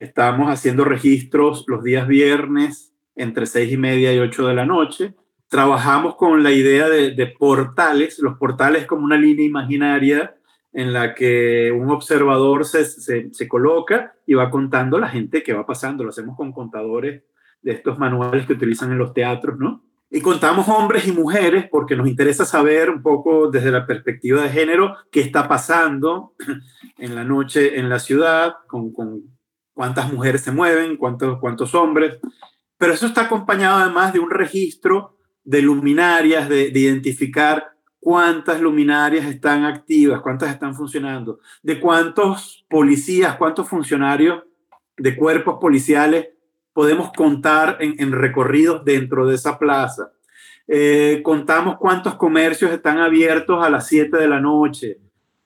[0.00, 5.14] Estamos haciendo registros los días viernes entre seis y media y ocho de la noche.
[5.46, 10.35] Trabajamos con la idea de, de portales, los portales como una línea imaginaria
[10.76, 15.64] en la que un observador se, se, coloca y va contando la gente que va
[15.64, 16.04] pasando.
[16.04, 17.22] Lo hacemos con contadores
[17.62, 19.82] de estos manuales que utilizan en los teatros, ¿no?
[20.10, 24.50] Y contamos hombres y mujeres porque nos interesa saber un poco desde la perspectiva de
[24.50, 26.34] género qué está pasando
[26.98, 29.22] en la noche en la ciudad, con, con
[29.72, 32.18] cuántas mujeres se mueven, cuántos, cuántos hombres.
[32.76, 37.75] Pero eso está acompañado además de un registro de luminarias, de, de identificar
[38.06, 44.44] cuántas luminarias están activas, cuántas están funcionando, de cuántos policías, cuántos funcionarios
[44.96, 46.28] de cuerpos policiales
[46.72, 50.12] podemos contar en, recorridos dentro de esa plaza.
[50.68, 55.00] Eh, contamos cuántos comercios están abiertos a las 7 de la noche.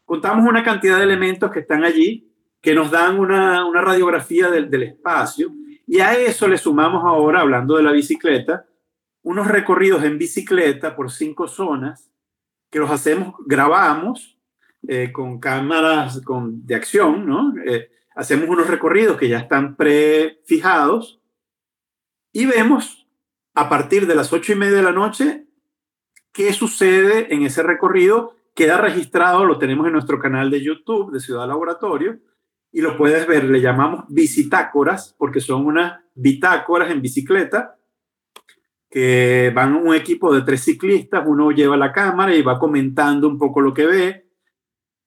[0.05, 4.83] Contamos una cantidad de elementos que están allí que nos dan una, radiografía del, del
[4.83, 5.51] espacio
[5.87, 8.67] y a eso le sumamos ahora, hablando de la bicicleta,
[9.23, 12.10] unos recorridos en bicicleta por cinco zonas
[12.71, 14.39] que los hacemos, grabamos
[14.87, 17.53] eh, con cámaras con, de acción, ¿no?
[17.67, 21.21] Eh, hacemos unos recorridos que ya están prefijados
[22.33, 23.07] y vemos
[23.55, 25.47] a partir de las ocho y media de la noche,
[26.33, 28.37] qué sucede en ese recorrido.
[28.55, 32.19] Queda registrado, lo tenemos en nuestro canal de YouTube de Ciudad Laboratorio
[32.73, 33.45] y lo puedes ver.
[33.45, 37.77] Le llamamos bicitácoras porque son unas bitácoras en bicicleta
[38.91, 43.39] que van un equipo de tres ciclistas, uno lleva la cámara y va comentando un
[43.39, 44.27] poco lo que ve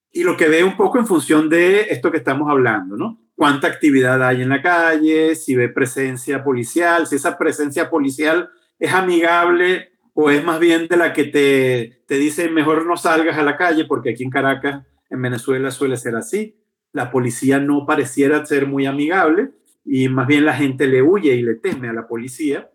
[0.09, 3.19] y lo que ve un poco en función de esto que estamos hablando, ¿no?
[3.35, 8.93] Cuánta actividad hay en la calle, si ve presencia policial, si esa presencia policial es
[8.93, 13.43] amigable o es más bien de la que te, te dice mejor no salgas a
[13.43, 16.57] la calle, porque aquí en Caracas, en Venezuela suele ser así.
[16.93, 19.49] La policía no pareciera ser muy amigable
[19.83, 22.69] y más bien la gente le huye y le teme a la policía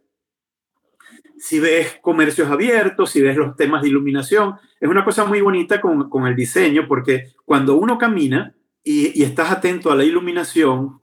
[1.39, 5.81] si ves comercios abiertos, si ves los temas de iluminación, es una cosa muy bonita
[5.81, 11.01] con, con el diseño, porque cuando uno camina y, estás atento a la iluminación,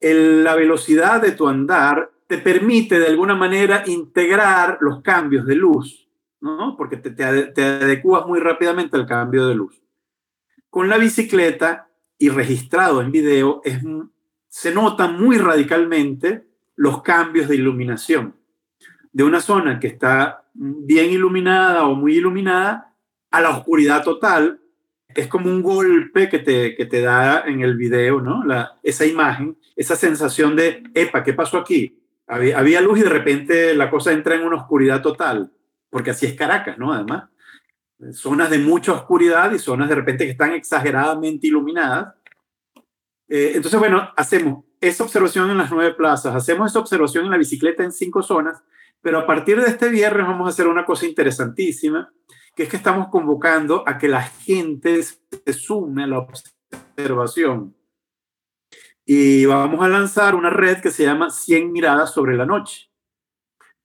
[0.00, 6.08] la velocidad de tu andar te permite de alguna manera integrar los cambios de luz,
[6.40, 6.76] ¿no?
[6.76, 9.82] Porque te, te, adecuas muy rápidamente al cambio de luz.
[10.68, 13.62] Con la bicicleta y registrado en video,
[14.48, 16.46] se notan muy radicalmente
[16.76, 18.34] los cambios de iluminación
[19.14, 22.92] de una zona que está bien iluminada o muy iluminada
[23.30, 24.60] a la oscuridad total,
[25.08, 28.44] es como un golpe que te, que te da en el video, ¿no?
[28.44, 32.02] La, esa imagen, esa sensación de, epa, ¿qué pasó aquí?
[32.26, 35.52] Había, había, luz y de repente la cosa entra en una oscuridad total,
[35.90, 36.92] porque así es Caracas, ¿no?
[36.92, 37.28] Además,
[38.10, 42.14] zonas de mucha oscuridad y zonas de repente que están exageradamente iluminadas.
[43.28, 47.38] Eh, entonces, bueno, hacemos esa observación en las nueve plazas, hacemos esa observación en la
[47.38, 48.60] bicicleta en cinco zonas
[49.04, 52.10] pero a partir de este viernes vamos a hacer una cosa interesantísima,
[52.56, 57.76] que es que estamos convocando a que la gente se sume a la observación.
[59.04, 62.90] Y vamos a lanzar una red que se llama 100 miradas sobre la noche.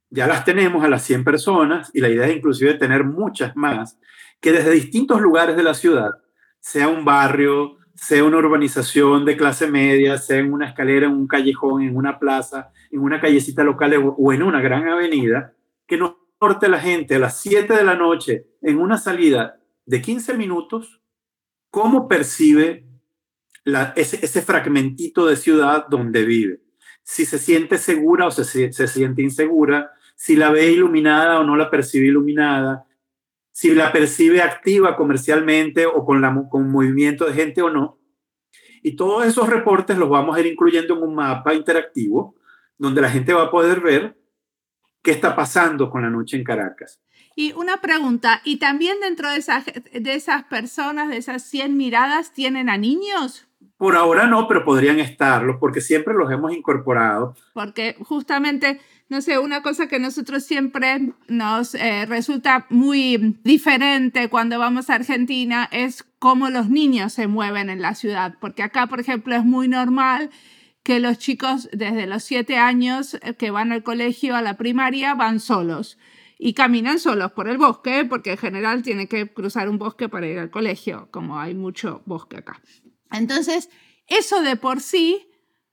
[0.10, 4.00] Ya las tenemos a las 100 personas y la idea es inclusive tener muchas más,
[4.40, 6.12] que desde distintos lugares de la ciudad,
[6.62, 11.28] sea un barrio, sea una urbanización de clase media, sea en una escalera, en un
[11.28, 15.54] callejón, en una plaza, en una callecita local o en una gran avenida,
[15.86, 20.02] que nos corte la gente a las 7 de la noche en una salida de
[20.02, 21.02] 15 minutos,
[21.70, 22.86] cómo percibe
[23.96, 26.62] ese, ese, fragmentito de ciudad donde vive.
[27.04, 31.56] Si se siente segura o se, se siente insegura, si la ve iluminada o no
[31.56, 32.86] la percibe iluminada,
[33.60, 38.00] si la percibe activa comercialmente o con, la, con movimiento de gente o no.
[38.82, 42.38] Y todos esos reportes los vamos a ir incluyendo en un mapa interactivo
[42.78, 44.18] donde la gente va a poder ver
[45.04, 47.02] qué está pasando con la noche en Caracas.
[47.36, 52.32] Y una pregunta, ¿y también dentro de esas, de esas personas, de esas 100 miradas,
[52.32, 53.50] tienen a niños?
[53.76, 57.36] Por ahora no, pero podrían estarlos porque siempre los hemos incorporado.
[57.54, 64.60] Porque justamente, no sé, una cosa que nosotros siempre nos eh, resulta muy diferente cuando
[64.60, 68.36] vamos a Argentina es cómo los niños se mueven en la ciudad.
[68.40, 70.30] Porque acá, por ejemplo, es muy normal
[70.84, 75.16] que los chicos desde los siete años eh, que van al colegio, a la primaria,
[75.16, 75.98] van solos
[76.38, 80.28] y caminan solos por el bosque, porque en general tienen que cruzar un bosque para
[80.28, 82.62] ir al colegio, como hay mucho bosque acá.
[83.12, 83.70] Entonces,
[84.06, 85.29] eso de por sí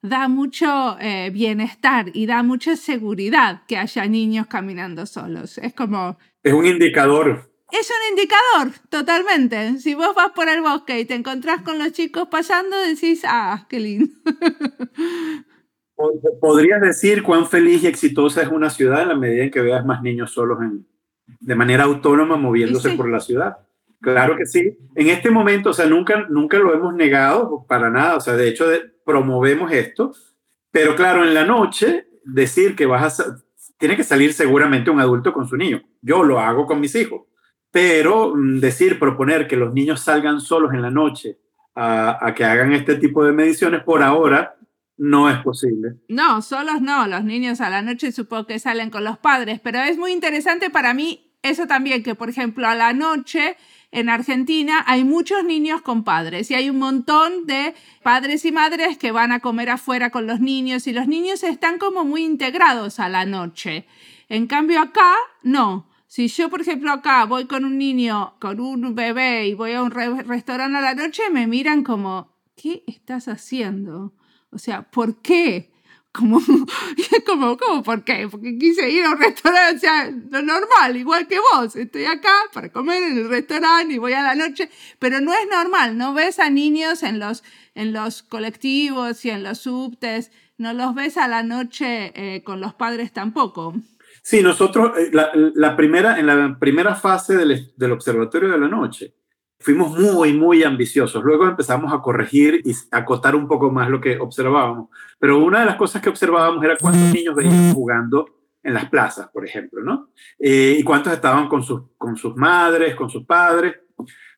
[0.08, 5.58] da mucho eh, bienestar y da mucha seguridad que haya niños caminando solos.
[5.58, 6.18] Es como...
[6.42, 7.50] Es un indicador.
[7.72, 9.78] Es un indicador, totalmente.
[9.78, 13.66] Si vos vas por el bosque y te encontrás con los chicos pasando, decís, ah,
[13.68, 14.14] qué lindo.
[16.40, 19.84] Podrías decir cuán feliz y exitosa es una ciudad en la medida en que veas
[19.84, 20.86] más niños solos en,
[21.40, 23.58] de manera autónoma moviéndose por la ciudad.
[24.12, 24.78] Claro que sí.
[24.94, 28.16] En este momento, o sea, nunca, nunca lo hemos negado para nada.
[28.16, 28.66] O sea, de hecho,
[29.04, 30.12] promovemos esto.
[30.70, 33.36] Pero claro, en la noche, decir que vas a...
[33.78, 35.82] Tiene que salir seguramente un adulto con su niño.
[36.00, 37.22] Yo lo hago con mis hijos.
[37.72, 41.40] Pero mm, decir, proponer que los niños salgan solos en la noche
[41.74, 44.56] a, a que hagan este tipo de mediciones, por ahora
[44.96, 45.96] no es posible.
[46.08, 47.08] No, solos no.
[47.08, 49.60] Los niños a la noche supongo que salen con los padres.
[49.60, 53.56] Pero es muy interesante para mí eso también, que por ejemplo a la noche
[53.92, 58.98] en Argentina hay muchos niños con padres y hay un montón de padres y madres
[58.98, 63.00] que van a comer afuera con los niños y los niños están como muy integrados
[63.00, 63.86] a la noche.
[64.28, 65.88] En cambio acá, no.
[66.08, 69.82] Si yo, por ejemplo, acá voy con un niño, con un bebé y voy a
[69.82, 74.14] un restaurante a la noche, me miran como, ¿qué estás haciendo?
[74.50, 75.70] O sea, ¿por qué?
[76.18, 76.40] como,
[77.26, 77.82] como, ¿cómo?
[77.82, 78.28] ¿Por qué?
[78.30, 81.76] Porque quise ir a un restaurante, o sea, lo normal, igual que vos.
[81.76, 85.46] Estoy acá para comer en el restaurante y voy a la noche, pero no es
[85.50, 87.44] normal, no ves a niños en los,
[87.74, 92.60] en los colectivos y en los subtes, no los ves a la noche eh, con
[92.60, 93.74] los padres tampoco.
[94.22, 99.14] Sí, nosotros, eh, la, primera, en la primera fase del, del, Observatorio de la Noche,
[99.58, 101.22] fuimos muy, muy ambiciosos.
[101.24, 104.88] Luego empezamos a corregir y acotar un poco más lo que observábamos.
[105.18, 108.26] Pero una de las cosas que observábamos era cuántos niños venían jugando
[108.62, 110.10] en las plazas, por ejemplo, ¿no?
[110.38, 113.76] Eh, y cuántos estaban con sus, con sus madres, con sus padres,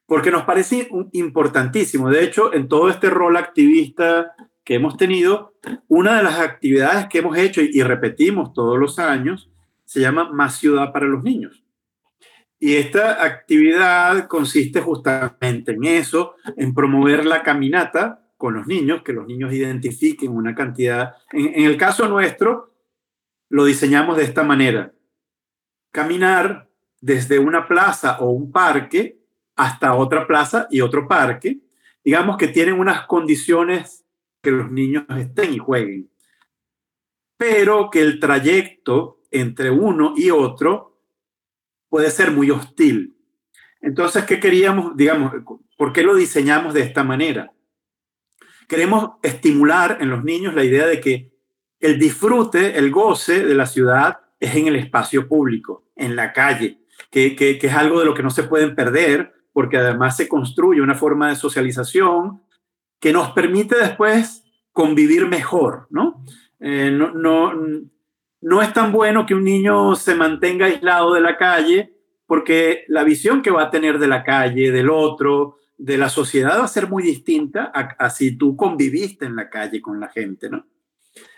[0.07, 2.11] porque nos parece importantísimo.
[2.11, 5.55] De hecho, en todo este rol activista que hemos tenido,
[5.89, 9.51] una de las actividades que hemos hecho y repetimos todos los años
[9.87, 11.65] se llama Más Ciudad para los Niños.
[12.61, 19.13] Y esta actividad consiste justamente en eso, en promover la caminata con los niños, que
[19.13, 21.17] los niños identifiquen una cantidad.
[21.33, 22.75] En, el caso nuestro,
[23.49, 24.93] lo diseñamos de esta manera.
[25.93, 26.69] Caminar
[27.01, 29.21] desde una plaza o un parque
[29.55, 31.61] hasta otra plaza y otro parque.
[32.05, 34.05] Digamos que tienen unas condiciones
[34.43, 36.11] que los niños estén y jueguen.
[37.37, 40.98] Pero que el trayecto entre uno y otro
[41.89, 43.17] puede ser muy hostil.
[43.81, 45.33] Entonces, ¿qué queríamos, digamos,
[45.77, 47.53] por qué lo diseñamos de esta manera?
[48.67, 51.33] Queremos estimular en los niños la idea de que
[51.81, 56.81] el disfrute, el goce de la ciudad es en el espacio público, en la calle,
[57.11, 60.81] que, que, es algo de lo que no se pueden perder, porque además se construye
[60.81, 62.43] una forma de socialización
[63.01, 66.25] que nos permite después convivir mejor, ¿no?
[66.61, 67.53] Eh, no, no
[68.41, 71.93] no es tan bueno que un niño se mantenga aislado de la calle
[72.27, 76.61] porque la visión que va a tener de la calle, del otro, de la sociedad
[76.61, 80.51] va a ser muy distinta a, si tú conviviste en la calle con la gente,
[80.51, 80.67] ¿no?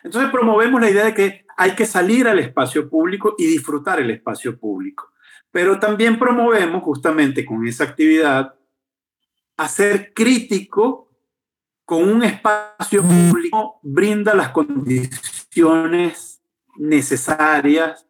[0.03, 4.11] Entonces promovemos la idea de que hay que salir al espacio público y disfrutar el
[4.11, 5.13] espacio público.
[5.51, 8.55] Pero también promovemos justamente con esa actividad
[9.57, 11.09] a ser crítico
[11.85, 16.30] con un espacio público brinda las condiciones
[16.77, 18.07] necesarias,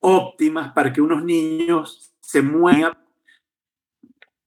[0.00, 2.96] óptimas para que unos niños se muevan.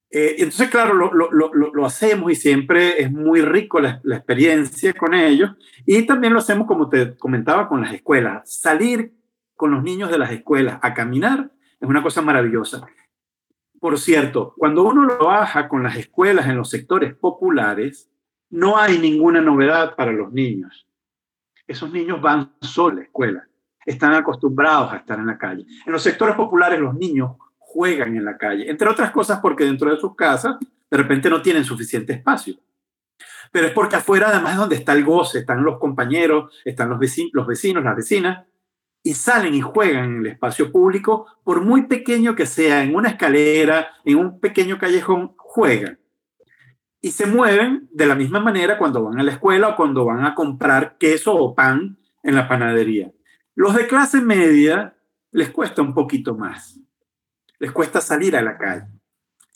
[0.09, 4.17] Eh, entonces, claro, lo, lo, lo, lo, hacemos y siempre es muy rico la, la,
[4.17, 5.51] experiencia con ellos.
[5.85, 8.51] Y también lo hacemos, como te comentaba, con las escuelas.
[8.51, 9.13] Salir
[9.55, 12.85] con los niños de las escuelas a caminar es una cosa maravillosa.
[13.79, 18.09] Por cierto, cuando uno lo baja con las escuelas en los sectores populares,
[18.49, 20.87] no hay ninguna novedad para los niños
[21.67, 23.47] esos niños van solos a la escuela,
[23.85, 25.65] están acostumbrados a estar en la calle.
[25.85, 29.89] En los sectores populares los niños juegan en la calle, entre otras cosas porque dentro
[29.89, 30.57] de sus casas
[30.89, 32.55] de repente no tienen suficiente espacio.
[33.51, 36.99] Pero es porque afuera además es donde está el goce, están los compañeros, están los
[36.99, 38.45] vecinos, los vecinos las vecinas,
[39.03, 43.09] y salen y juegan en el espacio público, por muy pequeño que sea, en una
[43.09, 45.99] escalera, en un pequeño callejón, juegan
[47.03, 50.25] y se mueven de la misma manera cuando van a la escuela o cuando van
[50.25, 53.11] a comprar queso o pan en la panadería.
[53.55, 54.95] Los de clase media
[55.31, 56.79] les cuesta un poquito más.
[57.59, 58.87] Les cuesta salir a la calle.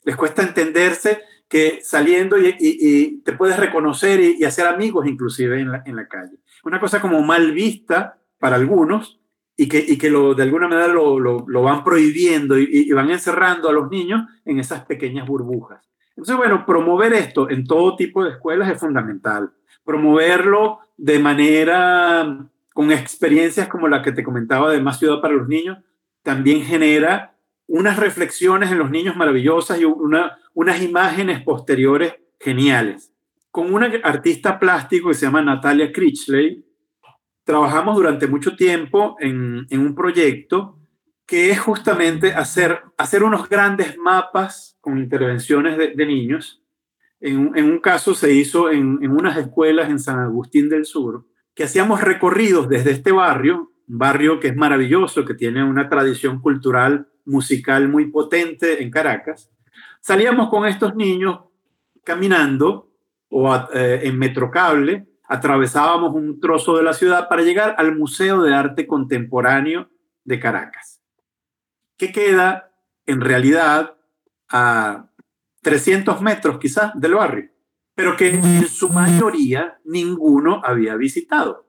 [0.03, 5.83] Les cuesta entenderse que saliendo y, te puedes reconocer y, hacer amigos inclusive en la,
[5.85, 6.39] en la, calle.
[6.65, 9.21] Una cosa como mal vista para algunos
[9.55, 13.09] y que, y que lo, de alguna manera lo, lo, lo van prohibiendo y van
[13.09, 15.87] encerrando a los niños en esas pequeñas burbujas.
[16.18, 19.51] Entonces, bueno, promover esto en todo tipo de escuelas es fundamental.
[19.86, 25.47] Promoverlo de manera con experiencias como la que te comentaba de Más Ciudad para los
[25.47, 25.78] Niños,
[26.24, 27.36] también genera
[27.68, 33.13] unas reflexiones en los niños maravillosas y una, unas imágenes posteriores geniales.
[33.51, 36.65] Con una artista plástico que se llama Natalia Critchley,
[37.43, 40.76] trabajamos durante mucho tiempo en un proyecto
[41.28, 46.63] que es justamente hacer, hacer unos grandes mapas con intervenciones de, niños.
[47.19, 51.65] En, un caso se hizo en, en, unas escuelas en San Agustín del Sur, que
[51.65, 57.09] hacíamos recorridos desde este barrio, un barrio que es maravilloso, que tiene una tradición cultural
[57.25, 59.51] musical muy potente en Caracas.
[59.99, 61.41] Salíamos con estos niños
[62.05, 62.89] caminando
[63.28, 68.55] o eh, en metrocable, atravesábamos un trozo de la ciudad para llegar al Museo de
[68.55, 69.89] Arte Contemporáneo
[70.23, 70.96] de Caracas
[71.97, 72.71] que queda
[73.05, 73.97] en realidad
[74.49, 75.09] a
[75.61, 77.49] 300 metros quizás del barrio,
[77.95, 81.67] pero que en su mayoría ninguno había visitado,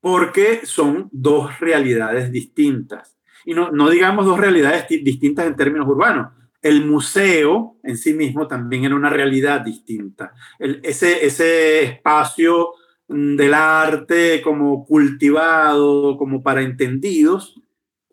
[0.00, 3.18] porque son dos realidades distintas.
[3.44, 6.32] Y no, no digamos dos realidades distintas en términos urbanos.
[6.60, 10.34] El museo en sí mismo también era una realidad distinta.
[10.58, 12.72] Ese, ese espacio
[13.08, 17.60] mm, del arte como cultivado, como para entendidos,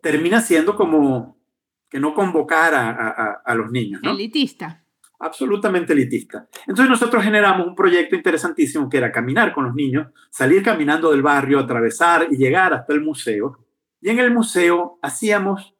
[0.06, 1.36] termina siendo como
[1.90, 4.00] que no convocar a, a, los niños.
[4.04, 4.12] ¿no?
[4.12, 4.84] Elitista.
[5.18, 6.46] Absolutamente elitista.
[6.60, 11.22] Entonces nosotros generamos un proyecto interesantísimo que era caminar con los niños, salir caminando del
[11.22, 13.58] barrio, atravesar y llegar hasta el museo.
[14.00, 15.74] Y en el museo hacíamos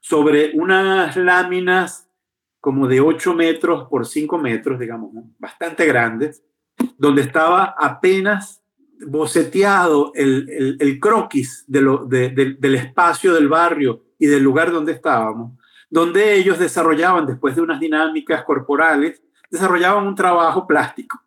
[0.00, 2.10] sobre unas láminas
[2.58, 6.42] como de 8 metros por 5 metros, digamos, bastante grandes,
[6.96, 8.60] donde estaba apenas
[9.06, 15.52] boceteado el, el, croquis de lo, del espacio del barrio y del lugar donde estábamos,
[15.90, 21.22] donde ellos desarrollaban, después de unas dinámicas corporales, desarrollaban un trabajo plástico,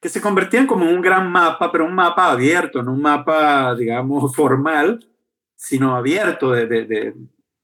[0.00, 3.74] que se convertían como en un gran mapa, pero un mapa abierto, no un mapa,
[3.74, 5.06] digamos, formal,
[5.56, 7.14] sino abierto de, de,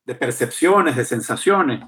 [0.04, 1.84] de percepciones, de sensaciones.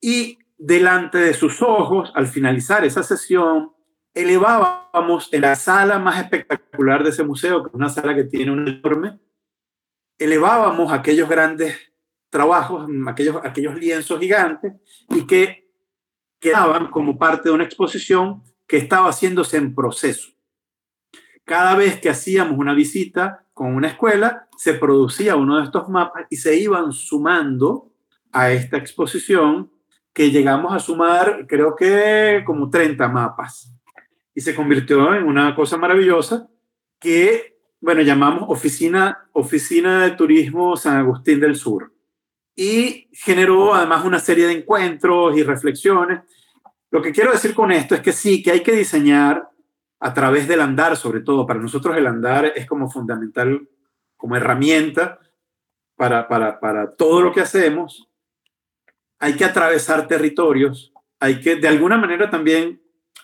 [0.00, 3.72] Y delante de sus ojos, al finalizar esa sesión,
[4.14, 8.50] elevábamos en la sala más espectacular de ese museo, que es una sala que tiene
[8.50, 9.18] un enorme,
[10.18, 11.76] elevábamos aquellos grandes
[12.28, 14.72] trabajos, aquellos, aquellos lienzos gigantes,
[15.08, 15.70] y que
[16.38, 20.30] quedaban como parte de una exposición que estaba haciéndose en proceso.
[21.44, 26.26] Cada vez que hacíamos una visita con una escuela, se producía uno de estos mapas
[26.30, 27.92] y se iban sumando
[28.32, 29.72] a esta exposición
[30.12, 33.72] que llegamos a sumar, creo que como 30 mapas
[34.34, 36.48] y se convirtió en una cosa maravillosa
[36.98, 41.92] que, bueno, llamamos Oficina, Oficina de Turismo San Agustín del Sur.
[42.54, 46.20] Y generó además una serie de encuentros y reflexiones.
[46.90, 49.48] Lo que quiero decir con esto es que sí, que hay que diseñar
[49.98, 51.46] a través del andar, sobre todo.
[51.46, 53.68] Para nosotros el andar es como fundamental,
[54.16, 55.18] como herramienta
[55.96, 58.08] para, para, para todo lo que hacemos.
[59.18, 62.80] Hay que atravesar territorios, hay que de alguna manera también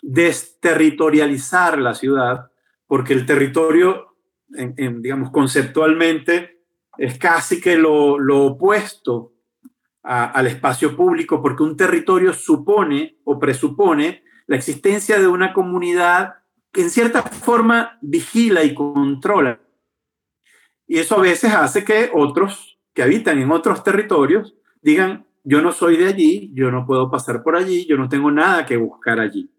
[0.07, 2.53] desterritorializar la ciudad,
[2.87, 4.15] porque el territorio,
[4.49, 6.63] digamos, conceptualmente,
[6.97, 9.33] es casi que lo, opuesto
[10.03, 16.37] al espacio público, porque un territorio supone o presupone la existencia de una comunidad
[16.71, 19.61] que en cierta forma vigila y controla.
[20.87, 25.73] Y eso a veces hace que otros que habitan en otros territorios digan, yo no
[25.73, 29.19] soy de allí, yo no puedo pasar por allí, yo no tengo nada que buscar
[29.19, 29.51] allí.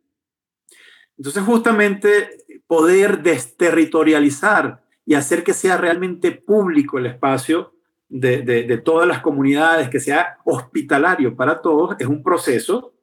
[1.17, 2.29] Entonces, justamente
[2.67, 7.73] poder desterritorializar y hacer que sea realmente público el espacio
[8.09, 12.93] de, todas las comunidades, que sea hospitalario para todos, es un proceso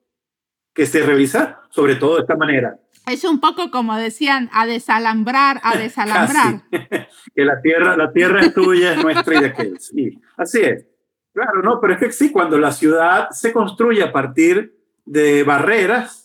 [0.73, 2.79] que se realiza sobre todo de esta manera.
[3.07, 6.63] Es un poco como decían, a desalambrar, a desalambrar.
[7.35, 9.81] que la tierra, la tierra es tuya, es nuestra y de aquel.
[9.81, 10.87] Sí, así es.
[11.33, 16.24] Claro, no, pero es que sí, cuando la ciudad se construye a partir de barreras,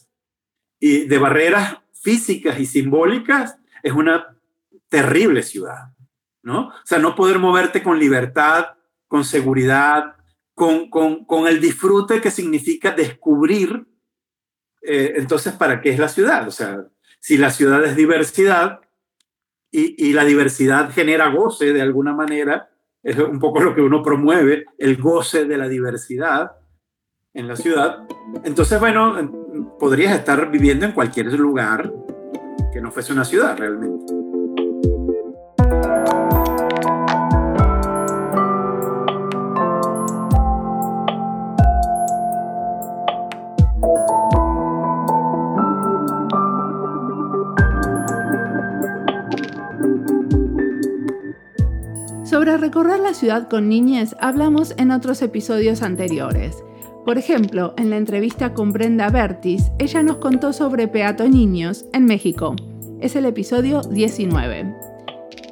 [0.80, 4.38] y de barreras físicas y simbólicas, es una
[4.88, 5.94] terrible ciudad,
[6.42, 6.68] ¿no?
[6.70, 8.78] O sea, no poder moverte con libertad,
[9.08, 10.16] con seguridad,
[10.54, 13.86] con, con, con el disfrute que significa descubrir,
[14.82, 16.48] eh, entonces, ¿para qué es la ciudad?
[16.48, 16.86] O sea,
[17.20, 18.80] si la ciudad es diversidad
[19.72, 22.70] y, y la diversidad genera goce de alguna manera,
[23.04, 26.52] es un poco lo que uno promueve, el goce de la diversidad
[27.34, 28.08] en la ciudad.
[28.44, 29.18] Entonces, bueno,
[29.80, 31.92] podrías estar viviendo en cualquier lugar
[32.72, 34.14] que no fuese una ciudad realmente.
[52.24, 56.64] Sobre recorrer la ciudad con niñez hablamos en otros episodios anteriores.
[57.10, 62.56] Por ejemplo, en la entrevista con Brenda Bertis, ella nos contó sobre Peatoniños en México.
[63.02, 64.76] Es el episodio 19.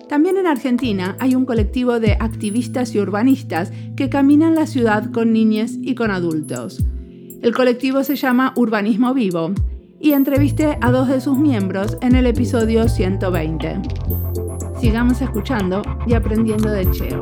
[0.08, 5.34] También en Argentina hay un colectivo de activistas y urbanistas que caminan la ciudad con
[5.34, 6.86] niñas y con adultos.
[7.42, 9.54] El colectivo se llama Urbanismo Vivo
[10.00, 13.82] y entrevisté a dos de sus miembros en el episodio 120.
[14.80, 17.20] Sigamos escuchando y aprendiendo de Cheo.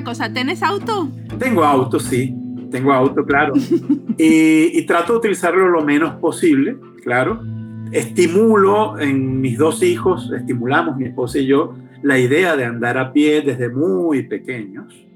[0.00, 1.10] Una cosa, ¿tenés auto?
[1.38, 2.34] Tengo auto, sí.
[2.70, 3.52] Tengo auto, claro.
[4.16, 7.42] y, trato de utilizarlo lo menos posible, claro.
[7.92, 13.12] Estimulo en mis dos hijos, estimulamos mi esposa y yo, la idea de andar a
[13.12, 15.06] pie desde muy pequeños.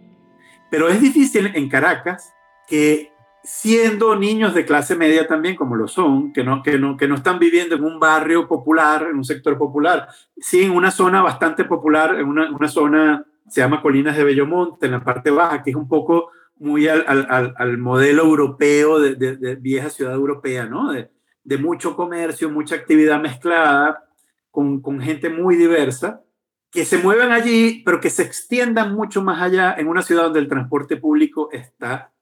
[0.70, 2.35] Pero es difícil en Caracas
[2.68, 3.11] que
[3.43, 7.14] siendo niños de clase media también, como lo son, que no, que no, que no
[7.14, 11.64] están viviendo en un barrio popular, en un sector popular, sí en una zona bastante
[11.64, 15.71] popular, en una, una zona se llama Colinas de Bellomonte, en la parte baja, que
[15.71, 20.93] es un poco muy al, al, al modelo europeo de, de, vieja ciudad europea, ¿no?
[20.93, 21.11] De,
[21.43, 24.05] de, mucho comercio, mucha actividad mezclada,
[24.51, 26.23] con, con gente muy diversa,
[26.71, 30.41] que se muevan allí, pero que se extiendan mucho más allá en una ciudad donde
[30.41, 32.13] el transporte público está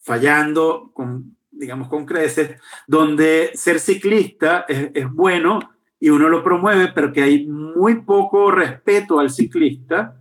[0.00, 5.60] fallando con, digamos, con creces, donde ser ciclista es, es bueno
[6.00, 10.18] y uno lo promueve, pero que hay muy poco respeto al ciclista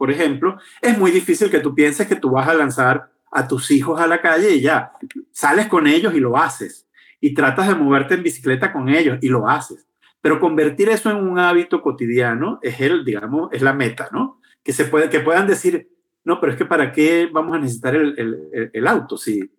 [0.00, 3.70] por ejemplo, es muy difícil que tú pienses que tú vas a lanzar a tus
[3.70, 4.92] hijos a la calle y ya,
[5.30, 6.88] sales con ellos y lo haces.
[7.20, 9.86] Y tratas de moverte en bicicleta con ellos y lo haces.
[10.22, 14.40] Pero convertir eso en un hábito cotidiano es el, digamos, es la meta, ¿no?
[14.62, 15.90] Que, se puede, que puedan decir,
[16.24, 19.50] no, pero es que para qué vamos a necesitar el, auto si,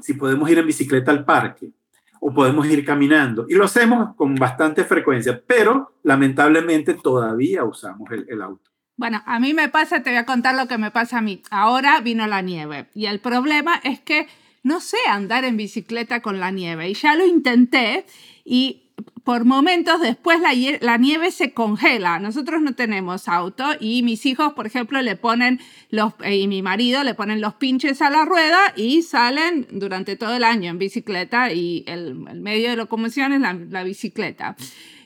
[0.00, 1.74] si podemos ir en bicicleta al parque
[2.20, 3.44] o podemos ir caminando.
[3.50, 8.70] Y lo hacemos con bastante frecuencia, pero lamentablemente todavía usamos el auto.
[8.96, 11.42] Bueno, a mí me pasa, te voy a contar lo que me pasa a mí.
[11.50, 14.28] Ahora vino la nieve y el problema es que
[14.62, 18.04] no sé andar en bicicleta con la nieve y ya lo intenté
[18.44, 18.82] y
[19.24, 22.18] por momentos después la, la, nieve se congela.
[22.18, 25.60] Nosotros no tenemos auto y mis hijos, por ejemplo, le ponen
[25.90, 30.16] los, eh, y mi marido le ponen los pinches a la rueda y salen durante
[30.16, 34.56] todo el año en bicicleta y el, el medio de locomoción es la, la bicicleta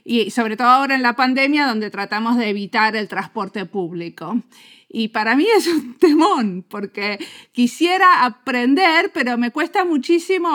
[0.04, 4.42] y sobre todo ahora en la pandemia donde tratamos de evitar el transporte público.
[4.88, 7.18] Y para mí es un temón porque
[7.52, 10.50] quisiera aprender, pero me cuesta muchísimo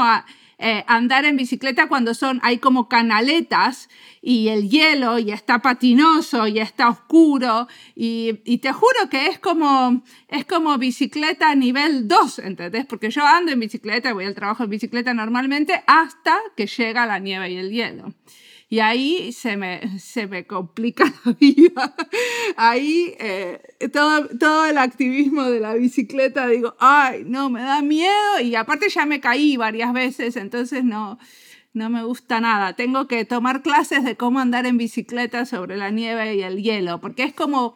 [0.60, 3.90] eh, andar en bicicleta cuando son, hay como canaletas
[4.22, 9.40] y el hielo y está patinoso y está oscuro y, y, te juro que es
[9.40, 12.86] como, es como bicicleta nivel 2, ¿entendés?
[12.86, 17.20] Porque yo ando en bicicleta, voy al trabajo en bicicleta normalmente hasta que llega la
[17.20, 18.14] nieve y el hielo.
[18.72, 21.96] Y ahí se me, se me complica la vida.
[22.56, 23.60] Ahí eh,
[23.92, 28.40] todo, todo el activismo de la bicicleta, digo, ay, no, me da miedo.
[28.44, 31.18] Y aparte ya me caí varias veces, entonces no,
[31.74, 32.76] no me gusta nada.
[32.76, 37.02] Tengo que tomar clases de cómo andar en bicicleta sobre la nieve y el hielo,
[37.02, 37.76] porque es como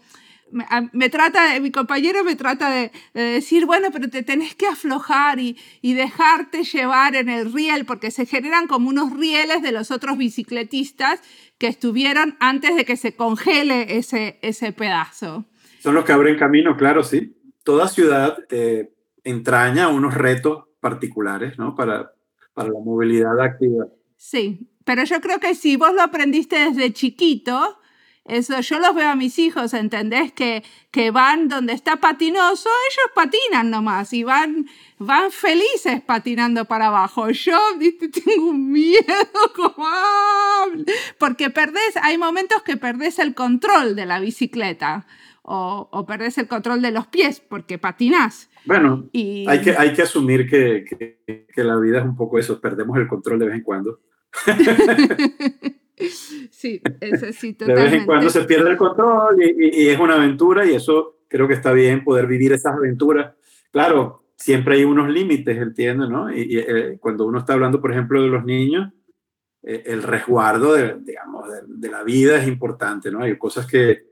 [0.91, 5.57] me, trata, mi compañero me trata de, decir, bueno, pero te tenés que aflojar y,
[5.81, 10.17] y, dejarte llevar en el riel, porque se generan como unos rieles de los otros
[10.17, 11.21] bicicletistas
[11.57, 15.45] que estuvieron antes de que se congele ese, ese pedazo.
[15.79, 17.35] Son los que abren camino, claro, sí.
[17.63, 18.93] Toda ciudad eh,
[19.23, 21.75] entraña unos retos particulares, ¿no?
[21.75, 22.13] Para,
[22.53, 23.87] para la movilidad activa.
[24.17, 27.79] Sí, pero yo creo que si vos lo aprendiste desde chiquito,
[28.25, 30.31] eso, yo los veo a mis hijos, ¿entendés?
[30.31, 34.67] Que, que van donde está patinoso, ellos patinan nomás y van,
[34.97, 37.29] van felices patinando para abajo.
[37.31, 37.59] Yo
[38.25, 39.03] tengo un miedo
[39.55, 39.85] como...
[41.17, 45.05] Porque perdés, hay momentos que perdés el control de la bicicleta
[45.41, 48.49] o, o perdés el control de los pies porque patinás.
[48.63, 49.45] Bueno, y...
[49.49, 52.97] hay, que, hay que asumir que, que, que la vida es un poco eso, perdemos
[52.97, 53.99] el control de vez en cuando.
[56.09, 57.81] Sí, ese sí, totalmente.
[57.83, 61.47] De vez en cuando se pierde el control y, es una aventura y eso creo
[61.47, 63.33] que está bien poder vivir esas aventuras.
[63.71, 66.33] Claro, siempre hay unos límites, entiendo, ¿no?
[66.33, 68.91] Y, eh, cuando uno está hablando, por ejemplo, de los niños,
[69.63, 73.21] eh, el resguardo de, digamos, de, la vida es importante, ¿no?
[73.21, 74.05] Hay cosas que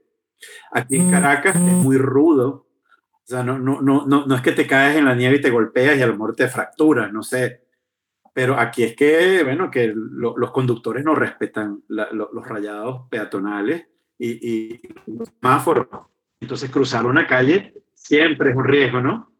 [0.72, 2.68] aquí en Caracas es muy rudo.
[3.24, 5.42] O sea, no, no, no, no, no es que te caes en la nieve y
[5.42, 7.62] te golpeas y a lo mejor te fracturas, no sé
[8.34, 14.82] pero aquí es que, bueno, que los conductores no respetan los rayados peatonales y, y
[15.08, 15.88] los semáforos.
[16.40, 19.32] Entonces, cruzar una calle siempre es un riesgo, ¿no?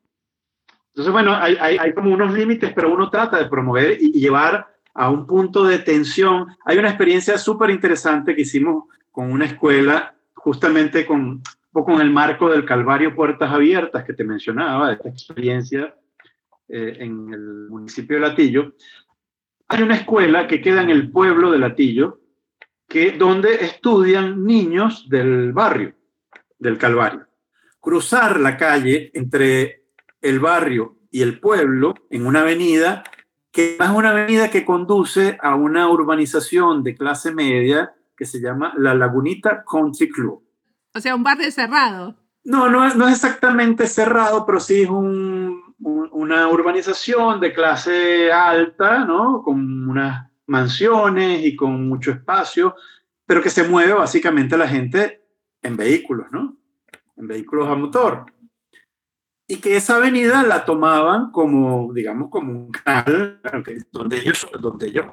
[0.90, 4.68] Entonces, bueno, hay, hay, hay como unos límites, pero uno trata de promover y, llevar
[4.94, 6.48] a un punto de tensión.
[6.66, 12.50] Hay una experiencia súper interesante que hicimos con una escuela, justamente con, con el marco
[12.50, 15.96] del Calvario Puertas Abiertas que te mencionaba, esta experiencia
[16.72, 18.74] eh, en el municipio de Latillo,
[19.68, 22.20] hay una escuela que queda en el pueblo de Latillo,
[22.88, 25.96] que, donde estudian niños del barrio,
[26.60, 27.28] del Calvario.
[27.80, 29.86] Cruzar la calle entre
[30.22, 33.04] el barrio y el pueblo en una avenida
[33.52, 38.74] que es una avenida que conduce a una urbanización de clase media que se llama
[38.78, 40.42] La Lagunita Country Club.
[40.94, 42.16] O sea, un barrio cerrado.
[42.44, 48.32] No, no es, no es exactamente cerrado, pero sí es un, una urbanización de clase
[48.32, 49.42] alta, ¿no?
[49.44, 52.76] Con unas mansiones y con mucho espacio,
[53.26, 55.24] pero que se mueve básicamente la gente
[55.62, 56.58] en vehículos, ¿no?
[57.18, 58.26] En vehículos a motor.
[59.48, 63.42] Y que esa avenida la tomaban como, digamos, como un canal
[63.92, 65.08] donde ellos, donde ellos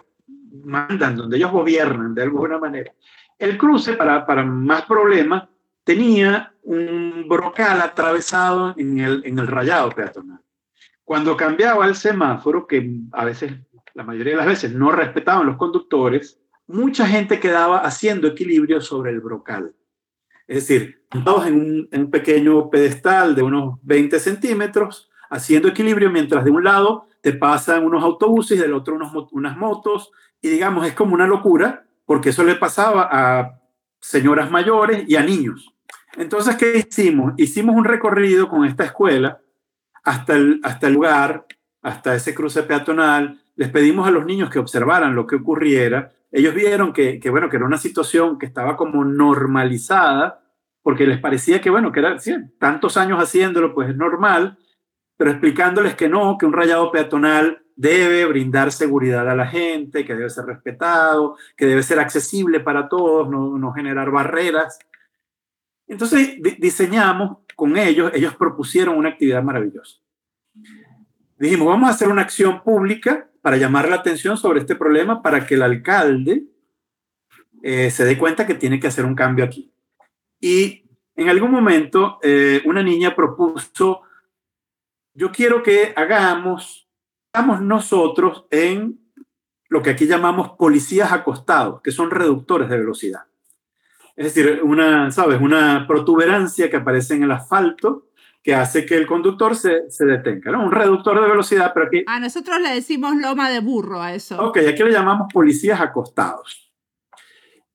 [0.65, 2.93] mandan, donde ellos gobiernan de alguna manera.
[3.39, 5.49] El cruce, para, para más problemas,
[5.85, 10.41] tenía un brocal atravesado en el, en el rayado peatonal.
[11.09, 13.55] Cuando cambiaba el semáforo, que a veces,
[13.95, 19.13] la mayoría de las veces no respetaban los conductores, mucha gente quedaba haciendo equilibrio sobre
[19.13, 19.75] el brocal.
[20.47, 26.11] Es decir, montados en un, en un pequeño pedestal de unos 20 centímetros, haciendo equilibrio
[26.11, 30.51] mientras de un lado te pasan unos autobuses y del otro unos, unas motos, y
[30.51, 33.59] digamos, es como una locura, porque eso le pasaba a
[33.99, 35.75] señoras mayores y a niños.
[36.19, 37.33] Entonces, ¿qué hicimos?
[37.39, 39.41] Hicimos un recorrido con esta escuela
[40.09, 41.45] hasta el, hasta el lugar,
[41.83, 43.43] hasta ese cruce peatonal.
[43.57, 46.13] Les pedimos a los niños que observaran lo que ocurriera.
[46.33, 50.43] Ellos vieron que, que bueno, que era una situación que estaba como normalizada,
[50.83, 52.17] porque les parecía que, bueno, que era
[52.59, 54.57] tantos años haciéndolo, pues es normal,
[55.19, 60.15] pero explicándoles que no, que un rayado peatonal debe brindar seguridad a la gente, que
[60.15, 64.79] debe ser respetado, que debe ser accesible para todos, no, no generar barreras.
[65.87, 69.98] Entonces diseñamos con ellos, ellos propusieron una actividad maravillosa.
[71.39, 75.47] Dijimos, vamos a hacer una acción pública para llamar la atención sobre este problema para
[75.47, 76.45] que el alcalde
[77.63, 79.73] eh, se dé cuenta que tiene que hacer un cambio aquí.
[80.41, 80.85] Y
[81.15, 84.03] en algún momento eh, una niña propuso
[85.15, 86.89] yo quiero que hagamos,
[87.33, 89.01] hagamos nosotros en
[89.69, 93.25] lo que aquí llamamos policías acostados, que son reductores de velocidad.
[94.15, 95.41] Es decir, una, ¿sabes?
[95.41, 98.08] Una protuberancia que aparece en el asfalto
[98.43, 100.65] que hace que el conductor se, se detenga, ¿no?
[100.65, 102.05] Un reductor de velocidad, pero aquí...
[102.07, 104.41] A nosotros le decimos loma de burro a eso.
[104.43, 106.73] Ok, aquí le llamamos policías acostados.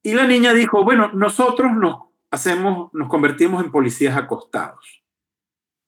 [0.01, 1.97] Y la niña dijo, bueno, nosotros nos
[2.31, 5.03] hacemos, nos convertimos en policías acostados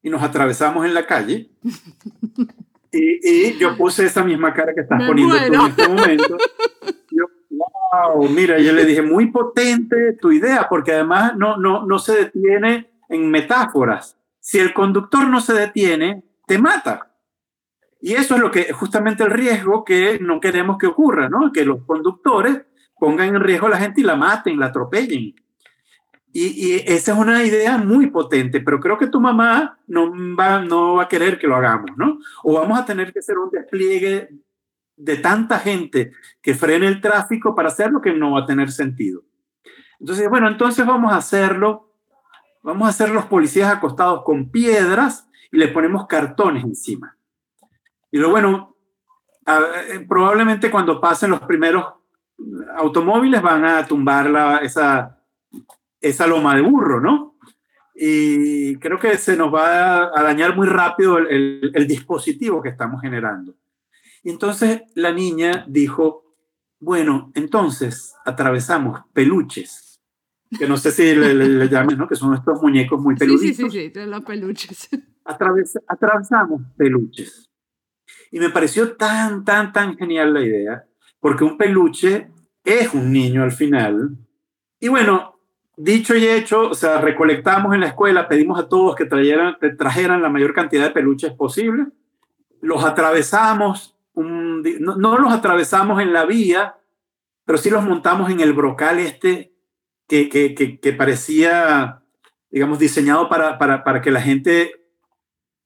[0.02, 1.50] y nos atravesamos en la calle.
[2.92, 6.38] Y, yo puse esa misma cara que estás poniendo tú en este momento.
[7.10, 11.98] Yo, wow, mira, yo le dije, muy potente tu idea, porque además no, no, no
[11.98, 14.15] se detiene en metáforas.
[14.46, 17.12] Si el conductor no se detiene, te mata.
[18.00, 21.50] Y eso es lo que, justamente el riesgo que no queremos que ocurra, ¿no?
[21.50, 22.62] Que los conductores
[22.96, 25.34] pongan en riesgo a la gente y la maten, la atropellen.
[26.32, 30.94] Y, esa es una idea muy potente, pero creo que tu mamá no va, no
[30.94, 32.20] va a querer que lo hagamos, ¿no?
[32.44, 34.28] O vamos a tener que hacer un despliegue
[34.96, 39.24] de tanta gente que frene el tráfico para hacerlo que no va a tener sentido.
[39.98, 41.95] Entonces, bueno, entonces vamos a hacerlo,
[42.66, 47.16] vamos a hacer los policías acostados con piedras y le ponemos cartones encima.
[48.10, 48.76] Y lo bueno,
[49.46, 51.84] eh, probablemente cuando pasen los primeros
[52.76, 55.16] automóviles van a tumbar la, esa,
[56.00, 57.36] esa loma de burro, ¿no?
[57.94, 63.00] Y creo que se nos va a dañar muy rápido el, el, dispositivo que estamos
[63.00, 63.54] generando.
[64.24, 66.34] Y entonces la niña dijo,
[66.80, 69.85] bueno, entonces atravesamos peluches,
[70.58, 72.08] que no sé si le, le, llamen, ¿no?
[72.08, 73.56] Que son estos muñecos muy peluditos.
[73.56, 74.88] Sí, sí, sí, sí los peluches.
[75.88, 77.50] atravesamos peluches.
[78.30, 80.84] Y me pareció tan, tan, tan genial la idea,
[81.20, 82.30] porque un peluche
[82.64, 84.16] es un niño al final.
[84.80, 85.38] Y bueno,
[85.76, 90.22] dicho y hecho, o sea, recolectamos en la escuela, pedimos a todos que trajeran, trajeran
[90.22, 91.86] la mayor cantidad de peluches posible,
[92.60, 96.76] los atravesamos, no, los atravesamos en la vía,
[97.44, 99.55] pero sí los montamos en el brocal este
[100.08, 102.02] que, que, que, parecía,
[102.50, 104.72] digamos, diseñado para, para, para, que la gente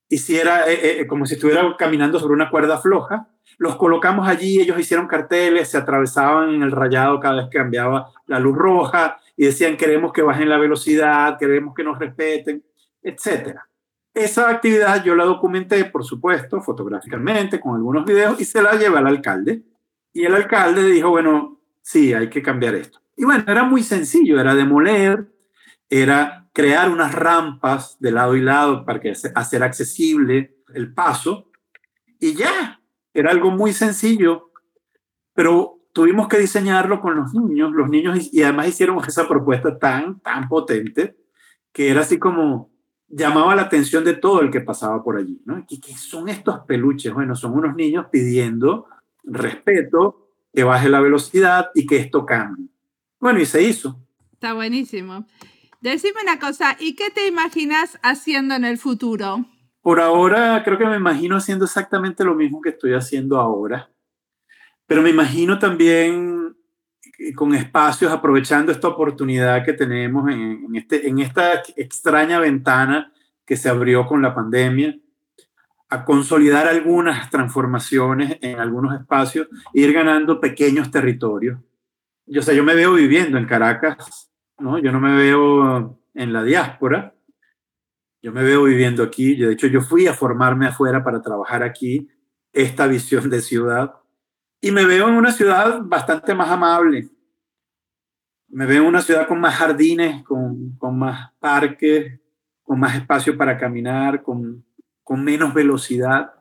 [0.08, 3.28] hiciera eh, eh, como si estuviera caminando sobre una cuerda floja.
[3.58, 8.10] Los colocamos allí, ellos hicieron carteles, se atravesaban en el rayado cada vez que cambiaba
[8.26, 12.64] la luz roja, y decían queremos que bajen la velocidad, queremos que nos respeten,
[13.02, 13.58] etc.
[14.14, 18.98] Esa actividad yo la documenté, por supuesto, fotográficamente, con algunos videos, y se la llevé
[18.98, 19.62] al alcalde.
[20.12, 23.00] Y el alcalde dijo, bueno, sí, hay que cambiar esto.
[23.20, 25.30] Y bueno, era muy sencillo, era demoler,
[25.90, 31.50] era crear unas rampas de lado y lado para que hacer accesible el paso,
[32.18, 32.80] y ya,
[33.12, 34.52] era algo muy sencillo,
[35.34, 40.20] pero tuvimos que diseñarlo con los niños, los niños, y además hicieron esa propuesta tan,
[40.20, 41.18] tan potente,
[41.72, 42.70] que era así como
[43.06, 45.62] llamaba la atención de todo el que pasaba por allí, ¿no?
[45.68, 47.12] ¿Qué, qué son estos peluches?
[47.12, 48.86] Bueno, son unos niños pidiendo
[49.24, 52.69] respeto, que baje la velocidad y que esto cambie.
[53.20, 54.00] Bueno, y se hizo.
[54.32, 55.26] Está buenísimo.
[55.80, 59.46] Decime una cosa, ¿y qué te imaginas haciendo en el futuro?
[59.82, 63.90] Por ahora creo que me imagino haciendo exactamente lo mismo que estoy haciendo ahora.
[64.86, 66.56] Pero me imagino también
[67.34, 73.12] con espacios, aprovechando esta oportunidad que tenemos en, este, en esta extraña ventana
[73.44, 74.96] que se abrió con la pandemia,
[75.88, 81.58] a consolidar algunas transformaciones en algunos espacios e ir ganando pequeños territorios.
[82.32, 84.78] Yo sé, yo me veo viviendo en Caracas, ¿no?
[84.78, 87.12] Yo no me veo en la diáspora,
[88.22, 89.34] Yo me veo viviendo aquí.
[89.34, 92.08] de hecho, yo fui a formarme afuera para trabajar aquí
[92.52, 93.94] esta visión de ciudad.
[94.60, 97.08] Y me veo en una ciudad bastante más amable.
[98.46, 102.20] Me veo en una ciudad con más jardines, con, con más parques,
[102.62, 104.64] con más espacio para caminar, con,
[105.02, 106.32] con menos velocidad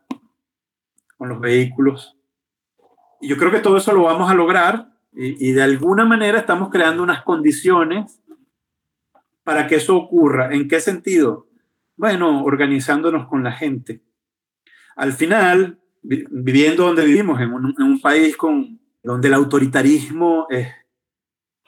[1.17, 2.15] con los vehículos.
[3.21, 6.69] Y yo creo que todo eso lo vamos a lograr y, de alguna manera estamos
[6.69, 8.21] creando unas condiciones
[9.43, 10.53] para que eso ocurra.
[10.53, 11.47] ¿En qué sentido?
[11.97, 14.01] Bueno, organizándonos con la gente.
[14.95, 20.69] Al final, viviendo donde vivimos, en un, en un país con, donde el autoritarismo es,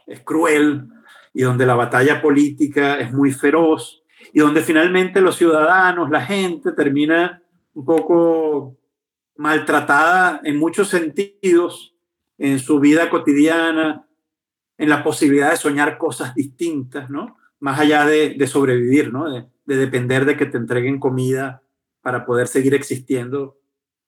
[0.07, 0.87] es cruel
[1.33, 6.71] y donde la batalla política es muy feroz y donde finalmente los ciudadanos, la gente
[6.71, 7.43] termina
[7.73, 8.77] un poco
[9.35, 11.91] maltratada en muchos sentidos
[12.41, 14.07] en su vida cotidiana,
[14.75, 17.37] en la posibilidad de soñar cosas distintas, ¿no?
[17.59, 19.29] Más allá de, sobrevivir, ¿no?
[19.29, 21.61] De, de, depender de que te entreguen comida
[22.01, 23.59] para poder seguir existiendo,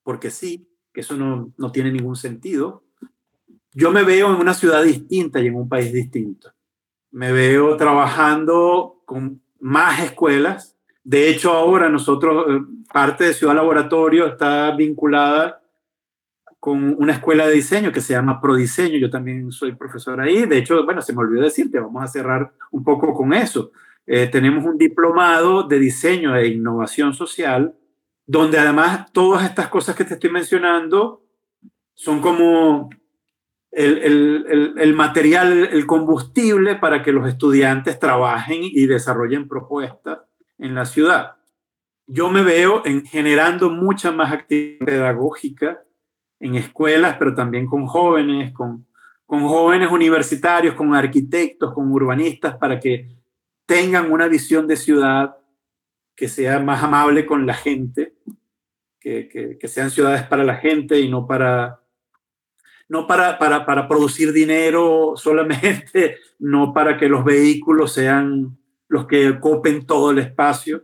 [0.01, 2.83] porque sí, que eso no, no tiene ningún sentido.
[3.71, 6.51] Yo me veo en una ciudad distinta y en un país distinto.
[7.11, 10.75] Me veo trabajando con más escuelas.
[11.03, 12.61] De hecho, ahora nosotros, eh,
[12.91, 15.62] parte de Ciudad Laboratorio está vinculada
[16.63, 18.97] con una escuela de diseño que se llama Prodiseño.
[18.97, 20.45] Yo también soy profesor ahí.
[20.45, 23.73] De hecho, bueno, se me olvidó decirte, vamos a cerrar un poco con eso.
[24.07, 27.75] Eh, tenemos un diplomado de diseño e innovación social,
[28.25, 31.25] donde además todas estas cosas que te estoy mencionando
[31.95, 32.89] son como
[33.69, 40.19] el, el, el, material, el combustible para que los estudiantes trabajen y desarrollen propuestas
[40.57, 41.33] en la ciudad.
[42.07, 45.82] Yo me veo en generando mucha más actividad pedagógica
[46.43, 48.85] en escuelas, pero también con jóvenes, con,
[49.25, 53.15] con jóvenes universitarios, con arquitectos, con urbanistas, para que
[53.65, 55.37] tengan una visión de ciudad
[56.13, 58.15] que sea más amable con la gente,
[58.99, 61.81] que, que, sean ciudades para la gente y no para,
[62.89, 68.57] no para, para, para, producir dinero solamente, no para que los vehículos sean
[68.89, 70.83] los que ocupen todo el espacio.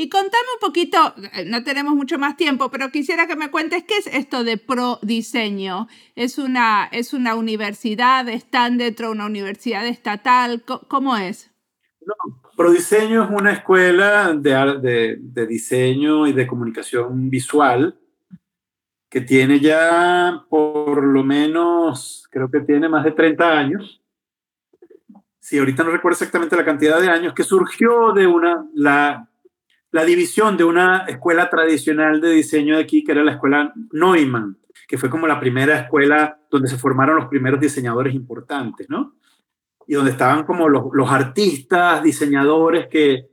[0.00, 0.96] Y contame un poquito,
[1.32, 4.56] eh, no tenemos mucho más tiempo, pero quisiera que me cuentes qué es esto de
[4.56, 5.88] Pro Diseño.
[6.14, 8.28] ¿Es una, es una universidad?
[8.28, 10.62] ¿Están dentro de una universidad estatal?
[10.86, 11.50] ¿Cómo es?
[12.06, 12.14] No,
[12.56, 17.98] Prodiseño es una escuela de, de, diseño y de comunicación visual
[19.08, 24.00] que tiene ya por lo menos, creo que tiene más de 30 años.
[25.40, 29.28] Sí, ahorita no recuerdo exactamente la cantidad de años, que surgió de una, la
[29.90, 34.58] la división de una escuela tradicional de diseño de aquí, que era la escuela Neumann,
[34.86, 39.14] que fue como la primera escuela donde se formaron los primeros diseñadores importantes, ¿no?
[39.86, 43.28] Y donde estaban como los, los artistas, diseñadores que,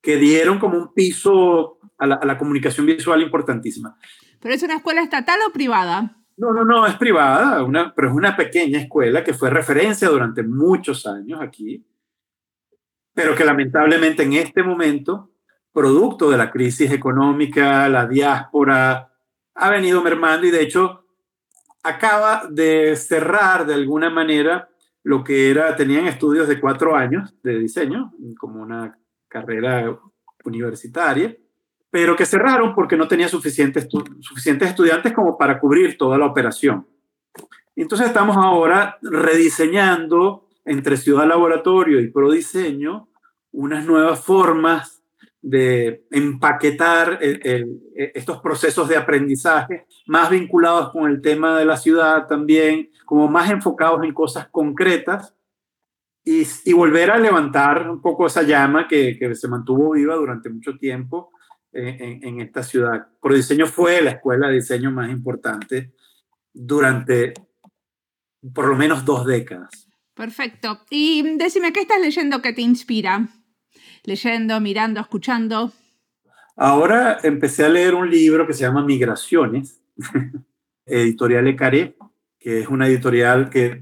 [0.00, 3.96] que dieron como un piso a la, a la comunicación visual importantísima.
[4.40, 6.16] ¿Pero es una escuela estatal o privada?
[6.38, 10.44] No, no, no, es privada, una, pero es una pequeña escuela que fue referencia durante
[10.44, 11.84] muchos años aquí,
[13.12, 15.27] pero que lamentablemente en este momento
[15.78, 19.12] producto de la crisis económica, la diáspora,
[19.54, 21.04] ha venido mermando y de hecho
[21.84, 24.68] acaba de cerrar de alguna manera
[25.04, 28.98] lo que era, tenían estudios de cuatro años de diseño, como una
[29.28, 29.96] carrera
[30.44, 31.36] universitaria,
[31.90, 36.26] pero que cerraron porque no tenía suficientes, estu suficientes estudiantes como para cubrir toda la
[36.26, 36.88] operación.
[37.76, 43.08] Entonces estamos ahora rediseñando entre Ciudad Laboratorio y Prodiseño
[43.52, 44.97] unas nuevas formas
[45.40, 47.80] de empaquetar el, el,
[48.14, 53.50] estos procesos de aprendizaje más vinculados con el tema de la ciudad también, como más
[53.50, 55.34] enfocados en cosas concretas
[56.24, 60.76] y, y volver a levantar un poco esa llama que, se mantuvo viva durante mucho
[60.76, 61.30] tiempo
[61.72, 63.06] en, en, esta ciudad.
[63.20, 65.92] Por diseño fue la escuela de diseño más importante
[66.52, 67.32] durante
[68.52, 69.88] por lo menos dos décadas.
[70.14, 70.80] Perfecto.
[70.90, 73.28] Y decime, ¿qué estás leyendo que te inspira?
[74.04, 75.72] Leyendo, mirando, escuchando?
[76.56, 79.80] Ahora empecé a leer un libro que se llama Migraciones,
[80.86, 81.94] editorial Ecaré,
[82.38, 83.80] que es una editorial que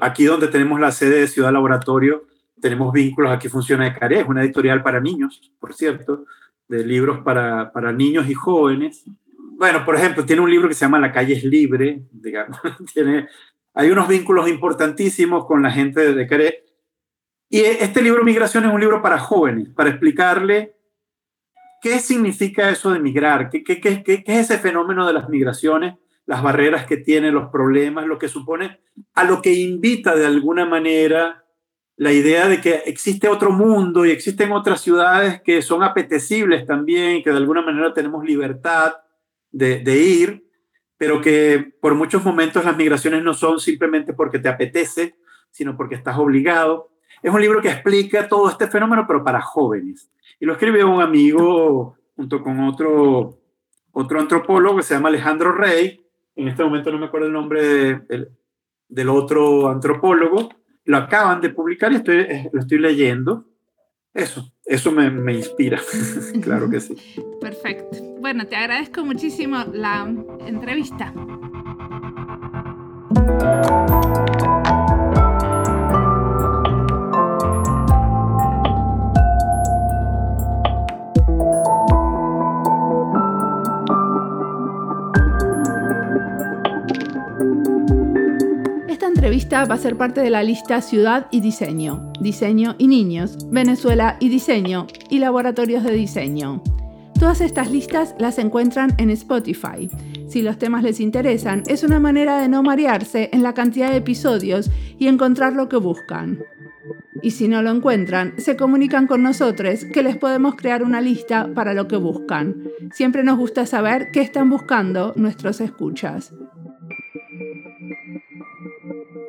[0.00, 2.24] aquí donde tenemos la sede de Ciudad Laboratorio,
[2.60, 6.24] tenemos vínculos, aquí funciona Ecaré, es una editorial para niños, por cierto,
[6.68, 9.04] de libros para, para niños y jóvenes.
[9.58, 12.58] Bueno, por ejemplo, tiene un libro que se llama La calle es libre, digamos,
[12.92, 13.28] tiene,
[13.72, 16.65] hay unos vínculos importantísimos con la gente de Ecaré
[17.48, 20.74] y este libro Migración es un libro para jóvenes, para explicarle
[21.80, 25.94] qué significa eso de migrar, qué, qué, qué, qué, es ese fenómeno de las migraciones,
[26.24, 28.80] las barreras que tiene, los problemas, lo que supone,
[29.14, 31.44] a lo que invita de alguna manera
[31.98, 37.22] la idea de que existe otro mundo y existen otras ciudades que son apetecibles también,
[37.22, 38.94] que de alguna manera tenemos libertad
[39.50, 40.46] de ir,
[40.98, 45.16] pero que por muchos momentos las migraciones no son simplemente porque te apetece,
[45.50, 46.90] sino porque estás obligado.
[47.22, 50.10] Es un libro que explica todo este fenómeno, pero para jóvenes.
[50.38, 53.38] Y lo escribió un amigo junto con otro,
[53.92, 56.04] otro antropólogo que se llama Alejandro Rey.
[56.34, 58.02] En este momento no me acuerdo el nombre
[58.88, 60.50] del otro antropólogo.
[60.84, 63.44] Lo acaban de publicar y estoy, eh, lo estoy leyendo.
[64.16, 65.78] Eso, eso me, me inspira,
[66.42, 66.96] claro que sí.
[67.40, 67.98] Perfecto.
[68.18, 70.08] Bueno, te agradezco muchísimo la
[70.40, 71.12] entrevista.
[89.26, 94.18] Entrevista va a ser parte de la lista Ciudad y Diseño, Diseño y Niños, Venezuela
[94.20, 96.62] y Diseño y Laboratorios de Diseño.
[97.18, 99.90] Todas estas listas las encuentran en Spotify.
[100.28, 103.96] Si los temas les interesan, es una manera de no marearse en la cantidad de
[103.96, 106.38] episodios y encontrar lo que buscan.
[107.20, 111.50] Y si no lo encuentran, se comunican con nosotros que les podemos crear una lista
[111.52, 112.62] para lo que buscan.
[112.92, 116.32] Siempre nos gusta saber qué están buscando nuestros escuchas.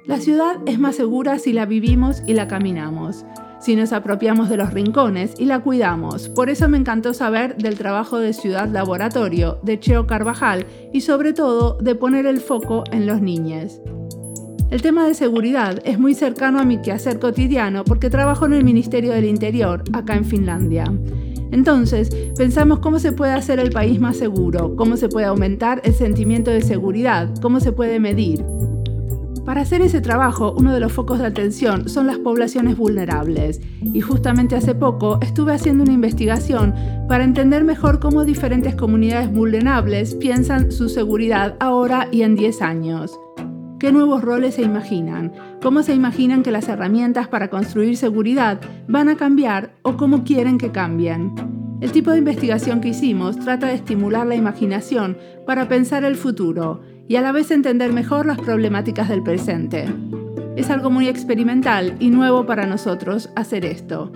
[0.07, 3.25] La ciudad es más segura si la vivimos y la caminamos,
[3.59, 6.29] si nos apropiamos de los rincones y la cuidamos.
[6.29, 11.33] Por eso me encantó saber del trabajo de Ciudad Laboratorio de Cheo Carvajal y sobre
[11.33, 13.81] todo de poner el foco en los niños.
[14.71, 18.63] El tema de seguridad es muy cercano a mi quehacer cotidiano porque trabajo en el
[18.63, 20.85] Ministerio del Interior, acá en Finlandia.
[21.51, 25.93] Entonces, pensamos cómo se puede hacer el país más seguro, cómo se puede aumentar el
[25.93, 28.45] sentimiento de seguridad, cómo se puede medir.
[29.47, 33.61] Para hacer ese trabajo, uno de los focos de atención son las poblaciones vulnerables.
[33.81, 36.75] Y justamente hace poco estuve haciendo una investigación
[37.07, 43.17] para entender mejor cómo diferentes comunidades vulnerables piensan su seguridad ahora y en 10 años.
[43.79, 45.31] ¿Qué nuevos roles se imaginan?
[45.61, 50.57] ¿Cómo se imaginan que las herramientas para construir seguridad van a cambiar o cómo quieren
[50.57, 51.33] que cambien?
[51.79, 56.81] El tipo de investigación que hicimos trata de estimular la imaginación para pensar el futuro
[57.07, 59.85] y a la vez entender mejor las problemáticas del presente.
[60.55, 64.11] Es algo muy experimental y nuevo para nosotros hacer esto.